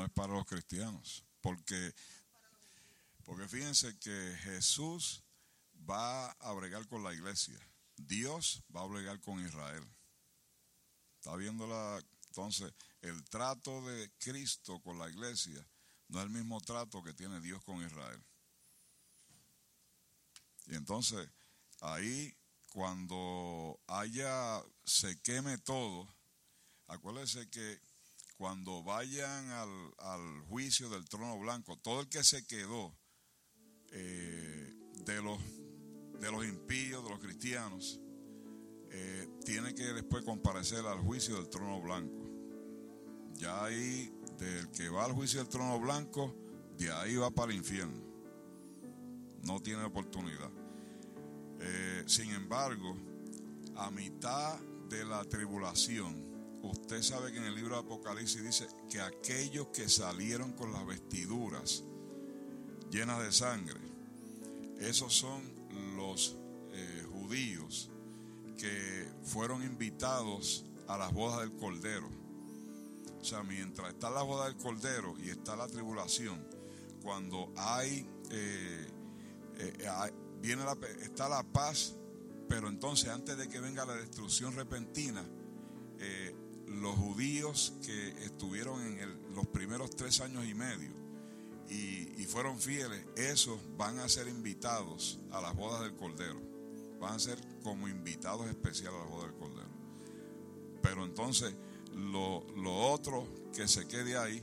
[0.01, 1.23] No es para los cristianos.
[1.41, 1.93] Porque,
[3.23, 5.21] porque fíjense que Jesús
[5.87, 7.59] va a bregar con la iglesia.
[7.97, 9.87] Dios va a bregar con Israel.
[11.19, 15.63] ¿Está viendo la, entonces el trato de Cristo con la iglesia
[16.07, 18.23] no es el mismo trato que tiene Dios con Israel.
[20.65, 21.29] Y entonces
[21.81, 22.35] ahí
[22.69, 26.07] cuando haya se queme todo,
[26.87, 27.79] acuérdense que
[28.41, 29.51] cuando vayan
[29.99, 32.97] al, juicio del trono blanco, todo el que se quedó
[33.91, 34.73] eh,
[35.05, 35.39] de, los,
[36.19, 38.01] de los impíos, de los cristianos,
[38.89, 42.17] eh, tiene que después comparecer al juicio del trono blanco.
[43.35, 46.35] Ya ahí, del que va al juicio del trono blanco,
[46.79, 48.01] de ahí va para el infierno.
[49.43, 50.49] No tiene oportunidad.
[51.59, 52.97] Eh, sin embargo,
[53.75, 56.30] a mitad de la tribulación,
[56.63, 60.85] Usted sabe que en el libro de Apocalipsis dice que aquellos que salieron con las
[60.85, 61.83] vestiduras
[62.91, 63.79] llenas de sangre,
[64.79, 65.41] esos son
[65.95, 66.35] los
[66.71, 67.89] eh, judíos
[68.57, 72.09] que fueron invitados a las bodas del Cordero.
[73.19, 76.45] O sea, mientras está la boda del Cordero y está la tribulación,
[77.01, 78.87] cuando hay, eh,
[79.57, 79.87] eh,
[80.41, 81.95] viene la, está la paz,
[82.47, 85.27] pero entonces antes de que venga la destrucción repentina,
[86.79, 91.01] los judíos que estuvieron en los primeros tres años y medio
[91.71, 96.39] y, fueron fieles, esos van a ser invitados a las bodas del Cordero.
[96.99, 99.69] Van a ser como invitados especiales a las bodas del Cordero.
[100.81, 101.53] Pero entonces
[101.93, 104.41] lo, otro que se quede ahí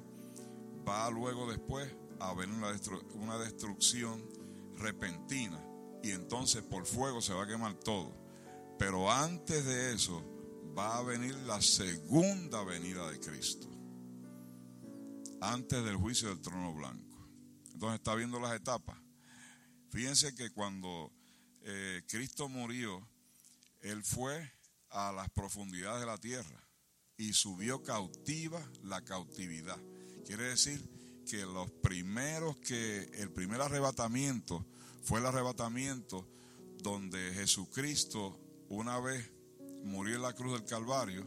[0.87, 2.73] va luego después a haber una,
[3.15, 4.23] una destrucción
[4.77, 5.63] repentina
[6.03, 8.13] y entonces por fuego se va a quemar todo.
[8.79, 10.23] Pero antes de eso,
[10.79, 13.69] va a venir la segunda venida de Cristo,
[15.41, 17.19] antes del juicio del trono blanco.
[17.73, 18.97] Entonces está viendo las etapas.
[19.91, 21.13] Fíjense que cuando
[21.63, 23.05] eh, Cristo murió,
[23.81, 24.53] Él fue
[24.91, 26.65] a las profundidades de la tierra
[27.17, 29.79] y subió cautiva la cautividad.
[30.25, 30.81] Quiere decir
[31.29, 34.65] que los primeros que, el primer arrebatamiento
[35.03, 36.29] fue el arrebatamiento
[36.79, 39.38] donde Jesucristo, una vez
[39.85, 41.27] murió en la cruz del Calvario,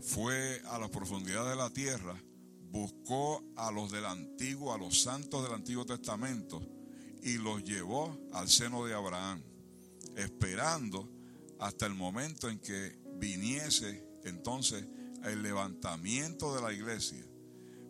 [0.00, 2.20] fue a las profundidades de la tierra,
[2.70, 6.60] buscó a los del antiguo, a los santos del Antiguo Testamento,
[7.22, 9.40] y los llevó al seno de Abraham,
[10.16, 11.08] esperando
[11.60, 14.84] hasta el momento en que viniese entonces
[15.24, 17.24] el levantamiento de la iglesia,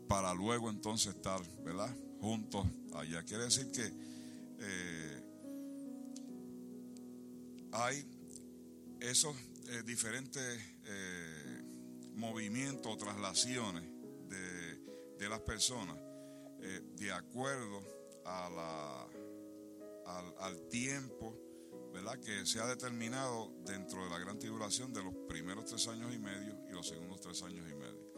[0.06, 1.94] para luego entonces estar, ¿verdad?
[2.20, 3.22] Juntos allá.
[3.22, 3.90] Quiere decir que
[4.58, 5.22] eh,
[7.72, 8.04] hay
[9.00, 9.34] esos
[9.68, 11.62] eh, diferentes eh,
[12.14, 13.84] movimientos o traslaciones
[14.28, 15.96] de, las personas
[16.60, 17.80] eh, de acuerdo
[18.24, 19.02] a la,
[20.04, 21.38] al, al, tiempo
[21.92, 22.18] ¿verdad?
[22.18, 26.18] que se ha determinado dentro de la gran tribulación de los primeros tres años y
[26.18, 28.12] medio y los segundos tres años y medio.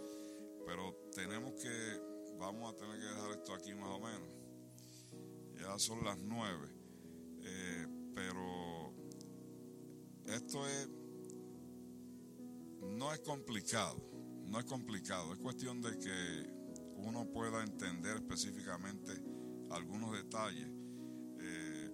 [0.67, 2.01] Pero tenemos que,
[2.39, 4.29] vamos a tener que dejar esto aquí más o menos.
[5.61, 6.69] Ya son las nueve.
[8.15, 8.95] pero
[10.27, 10.89] esto es
[12.85, 13.97] no es complicado,
[14.47, 16.55] no es complicado, es cuestión de que
[16.97, 19.13] uno pueda entender específicamente
[19.71, 20.69] algunos detalles.
[21.41, 21.91] Eh,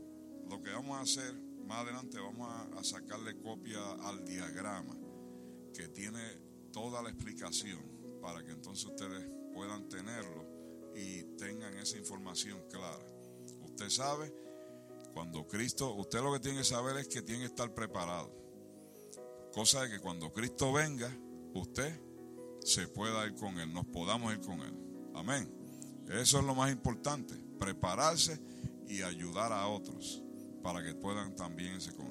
[0.49, 1.34] lo que vamos a hacer
[1.66, 4.97] más adelante, vamos a, a sacarle copia al diagrama
[5.74, 6.20] que tiene
[6.72, 7.80] toda la explicación
[8.20, 10.45] para que entonces ustedes puedan tenerlo
[10.95, 13.05] y tengan esa información clara.
[13.62, 14.32] Usted sabe,
[15.14, 18.39] cuando Cristo, usted lo que tiene que saber es que tiene que estar preparado.
[19.53, 21.11] Cosa de que cuando Cristo venga,
[21.55, 21.92] usted
[22.62, 24.74] se pueda ir con Él, nos podamos ir con Él.
[25.14, 25.53] Amén.
[26.09, 28.40] Eso es lo más importante, prepararse
[28.88, 30.22] y ayudar a otros
[30.62, 32.07] para que puedan también irse con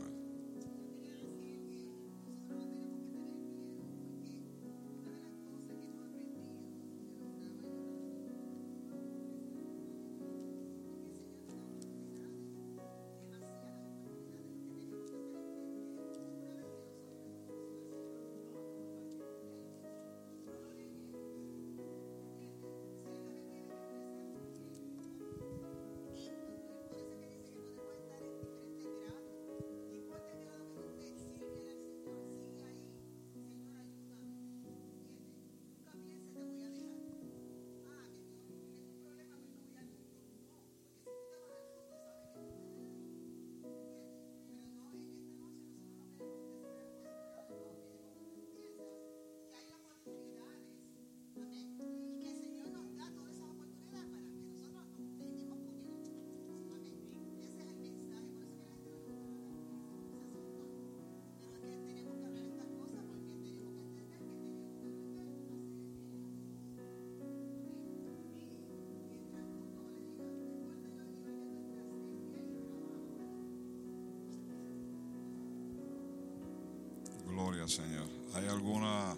[77.50, 78.08] Señor.
[78.36, 79.18] Hay alguna.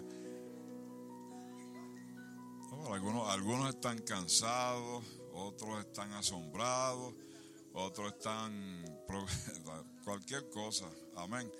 [2.90, 5.04] algunos, algunos están cansados,
[5.34, 7.14] otros están asombrados,
[7.74, 8.82] otros están.
[10.04, 10.86] cualquier cosa.
[11.16, 11.50] Amén.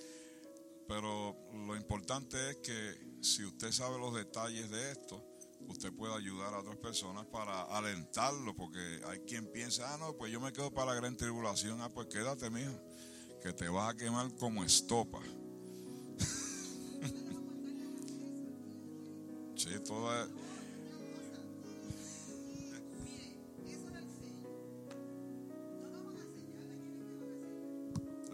[0.88, 5.22] Pero lo importante es que si usted sabe los detalles de esto,
[5.68, 10.32] usted puede ayudar a otras personas para alentarlo, porque hay quien piensa, ah, no, pues
[10.32, 12.72] yo me quedo para la gran tribulación, ah, pues quédate, mijo,
[13.42, 15.20] que te vas a quemar como estopa.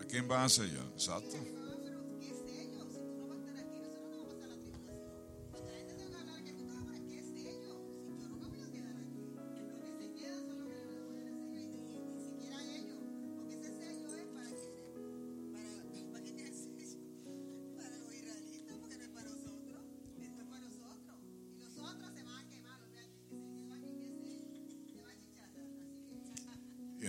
[0.09, 0.87] Quién van a sellar?
[0.95, 1.37] Exacto.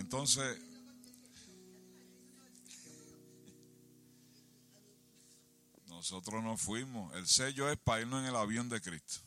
[0.10, 0.68] Entonces,
[6.12, 7.16] nosotros nos fuimos.
[7.16, 9.20] El sello es para irnos en el avión de Cristo.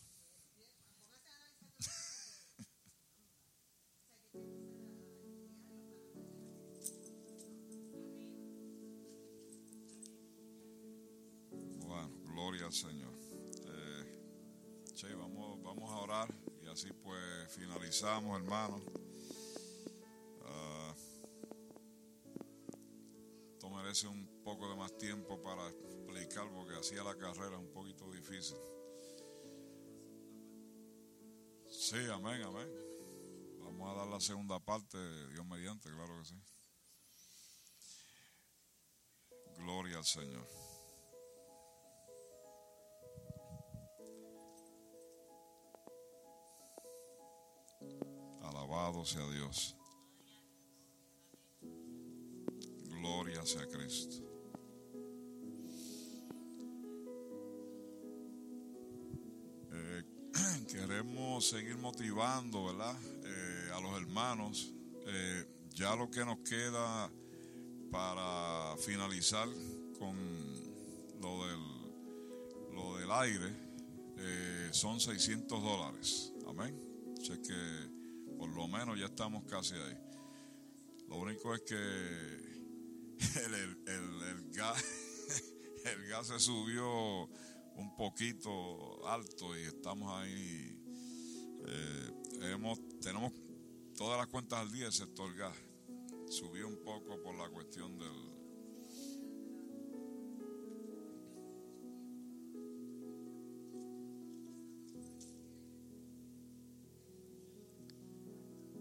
[11.86, 13.14] Bueno, gloria al Señor.
[13.64, 18.82] Eh, che, vamos, vamos a orar y así pues finalizamos, hermanos.
[20.46, 20.92] Ah,
[23.52, 25.70] esto merece un poco de más tiempo para
[26.12, 28.56] explicar porque hacía la carrera un poquito difícil.
[31.68, 32.68] Sí, amén, amén.
[33.60, 34.98] Vamos a dar la segunda parte,
[35.28, 36.34] Dios mediante, claro que sí.
[39.56, 40.46] Gloria al Señor.
[48.42, 49.76] Alabado sea Dios.
[52.88, 54.31] Gloria sea Cristo.
[60.92, 62.94] Queremos seguir motivando, ¿verdad?
[63.24, 64.74] Eh, a los hermanos.
[65.06, 67.10] Eh, ya lo que nos queda
[67.90, 69.48] para finalizar
[69.98, 70.14] con
[71.18, 73.56] lo del, lo del aire
[74.18, 76.30] eh, son 600 dólares.
[76.46, 76.78] Amén.
[77.18, 79.96] Así que por lo menos ya estamos casi ahí.
[81.08, 81.74] Lo único es que
[83.46, 84.84] el- el- el gas,
[85.86, 87.24] el gas se subió
[87.76, 90.78] un poquito alto y estamos ahí.
[91.66, 92.10] Eh,
[92.52, 93.32] hemos, tenemos
[93.96, 95.56] todas las cuentas al día, excepto el gas.
[96.28, 98.32] Subió un poco por la cuestión del,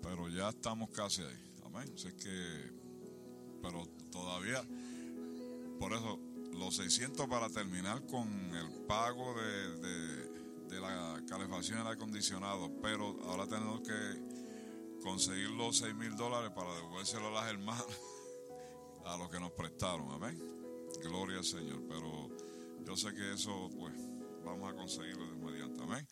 [0.02, 1.56] pero ya estamos casi ahí.
[1.66, 1.92] Amén.
[1.96, 2.72] Así que,
[3.62, 4.62] pero todavía,
[5.80, 6.20] por eso,
[6.54, 10.31] los 600 para terminar con el pago de
[10.80, 16.74] la calefacción y el acondicionado, pero ahora tenemos que conseguir los 6 mil dólares para
[16.76, 17.86] devolvérselo a las hermanas,
[19.06, 20.12] a los que nos prestaron.
[20.12, 20.38] Amén.
[21.04, 21.82] Gloria al Señor.
[21.88, 22.30] Pero
[22.86, 23.94] yo sé que eso, pues,
[24.44, 25.84] vamos a conseguirlo de inmediato.
[25.84, 26.08] Amén.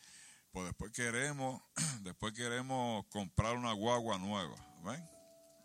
[0.51, 1.61] Pues después queremos,
[2.01, 4.55] después queremos comprar una guagua nueva.
[4.81, 5.03] Amén.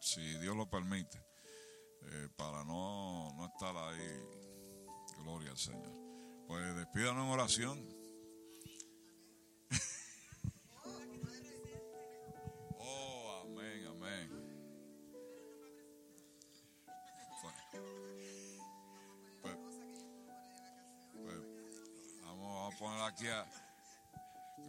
[0.00, 1.18] Si Dios lo permite.
[2.06, 4.20] Eh, para no, no estar ahí.
[5.22, 5.92] Gloria al Señor.
[6.46, 7.93] Pues despídanos en oración.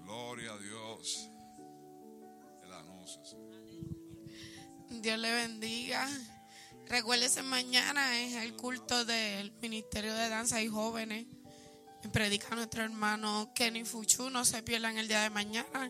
[0.04, 1.30] Gloria a Dios.
[2.64, 3.22] El anuncio,
[4.90, 6.06] Dios le bendiga.
[6.88, 11.28] Recuérdese mañana es el culto del Ministerio de Danza y Jóvenes.
[12.12, 14.30] Predica nuestro hermano Kenny Fuchu.
[14.30, 15.90] No se pierdan el día de mañana.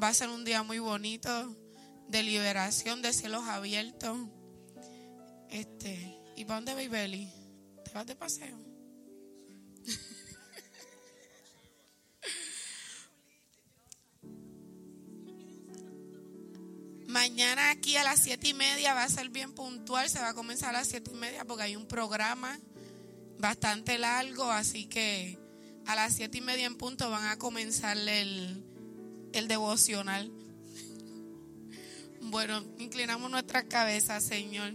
[0.00, 1.56] Va a ser un día muy bonito
[2.06, 4.28] de liberación, de cielos abiertos.
[5.50, 7.28] Este, ¿y para dónde va Beli?
[7.84, 8.56] ¿Te vas de paseo?
[17.12, 20.34] Mañana aquí a las siete y media va a ser bien puntual, se va a
[20.34, 22.58] comenzar a las siete y media porque hay un programa
[23.38, 25.38] bastante largo, así que
[25.84, 28.64] a las siete y media en punto van a comenzar el,
[29.34, 30.32] el devocional.
[32.22, 34.74] Bueno, inclinamos nuestra cabeza, Señor.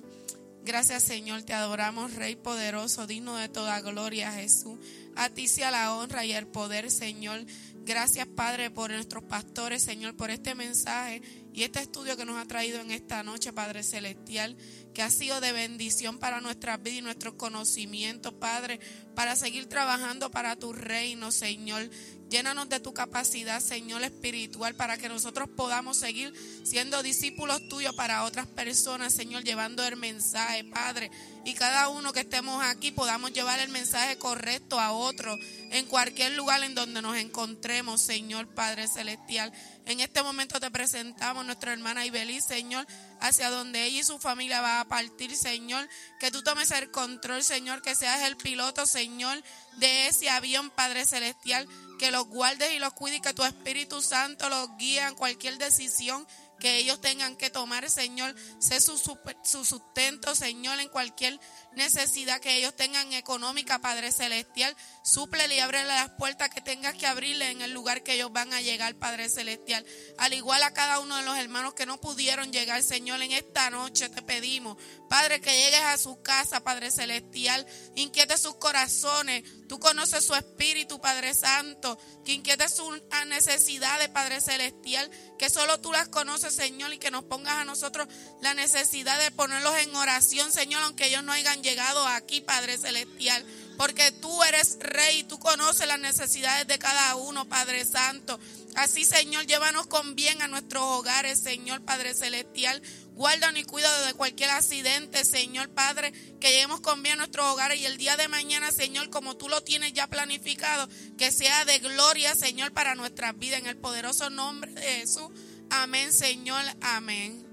[0.64, 1.42] Gracias, Señor.
[1.42, 4.78] Te adoramos, Rey poderoso, digno de toda gloria, Jesús.
[5.16, 7.44] A ti sea la honra y el poder, Señor.
[7.88, 11.22] Gracias, Padre, por nuestros pastores, Señor, por este mensaje
[11.54, 14.58] y este estudio que nos ha traído en esta noche, Padre Celestial,
[14.98, 18.80] que ha sido de bendición para nuestras vidas y nuestros conocimientos, Padre,
[19.14, 21.88] para seguir trabajando para tu reino, Señor.
[22.32, 26.34] Llénanos de tu capacidad, Señor espiritual, para que nosotros podamos seguir
[26.64, 31.12] siendo discípulos tuyos para otras personas, Señor, llevando el mensaje, Padre.
[31.46, 35.38] Y cada uno que estemos aquí podamos llevar el mensaje correcto a otro,
[35.72, 39.54] en cualquier lugar en donde nos encontremos, Señor Padre Celestial.
[39.86, 42.86] En este momento te presentamos nuestra hermana Ibeliz, Señor,
[43.20, 45.88] hacia donde ella y su familia va a partir, Señor.
[46.20, 49.42] Que tú tomes el control, Señor, que seas el piloto, Señor,
[49.78, 51.68] de ese avión, Padre Celestial.
[52.00, 55.58] Que los guardes y los cuides y que tu Espíritu Santo los guíe en cualquier
[55.58, 56.28] decisión
[56.60, 58.36] que ellos tengan que tomar, Señor.
[58.60, 61.40] Sé su, su, sustento, Señor, en cualquier
[61.78, 64.76] necesidad que ellos tengan económica, Padre Celestial.
[65.04, 68.52] Súplele y ábrele las puertas que tengas que abrirle en el lugar que ellos van
[68.54, 69.86] a llegar, Padre Celestial.
[70.18, 73.70] Al igual a cada uno de los hermanos que no pudieron llegar, Señor, en esta
[73.70, 74.78] noche te pedimos,
[75.10, 77.66] Padre, que llegues a su casa, Padre Celestial.
[77.96, 79.44] Inquiete sus corazones.
[79.70, 81.98] Tú conoces su espíritu, Padre Santo.
[82.26, 85.10] Que inquiete sus necesidades, Padre Celestial.
[85.38, 88.08] Que solo tú las conoces, Señor, y que nos pongas a nosotros
[88.42, 93.46] la necesidad de ponerlos en oración, Señor, aunque ellos no hayan llegado aquí, Padre Celestial.
[93.78, 98.40] Porque tú eres rey, tú conoces las necesidades de cada uno, Padre Santo.
[98.76, 102.82] Así, Señor, llévanos con bien a nuestros hogares, Señor Padre Celestial.
[103.14, 107.80] Guárdanos y cuida de cualquier accidente, Señor Padre, que lleguemos con bien a nuestros hogares
[107.80, 110.88] y el día de mañana, Señor, como tú lo tienes ya planificado,
[111.18, 115.30] que sea de gloria, Señor, para nuestras vidas, en el poderoso nombre de Jesús.
[115.70, 117.47] Amén, Señor, amén.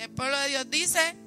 [0.00, 1.18] El pueblo de Dios dice,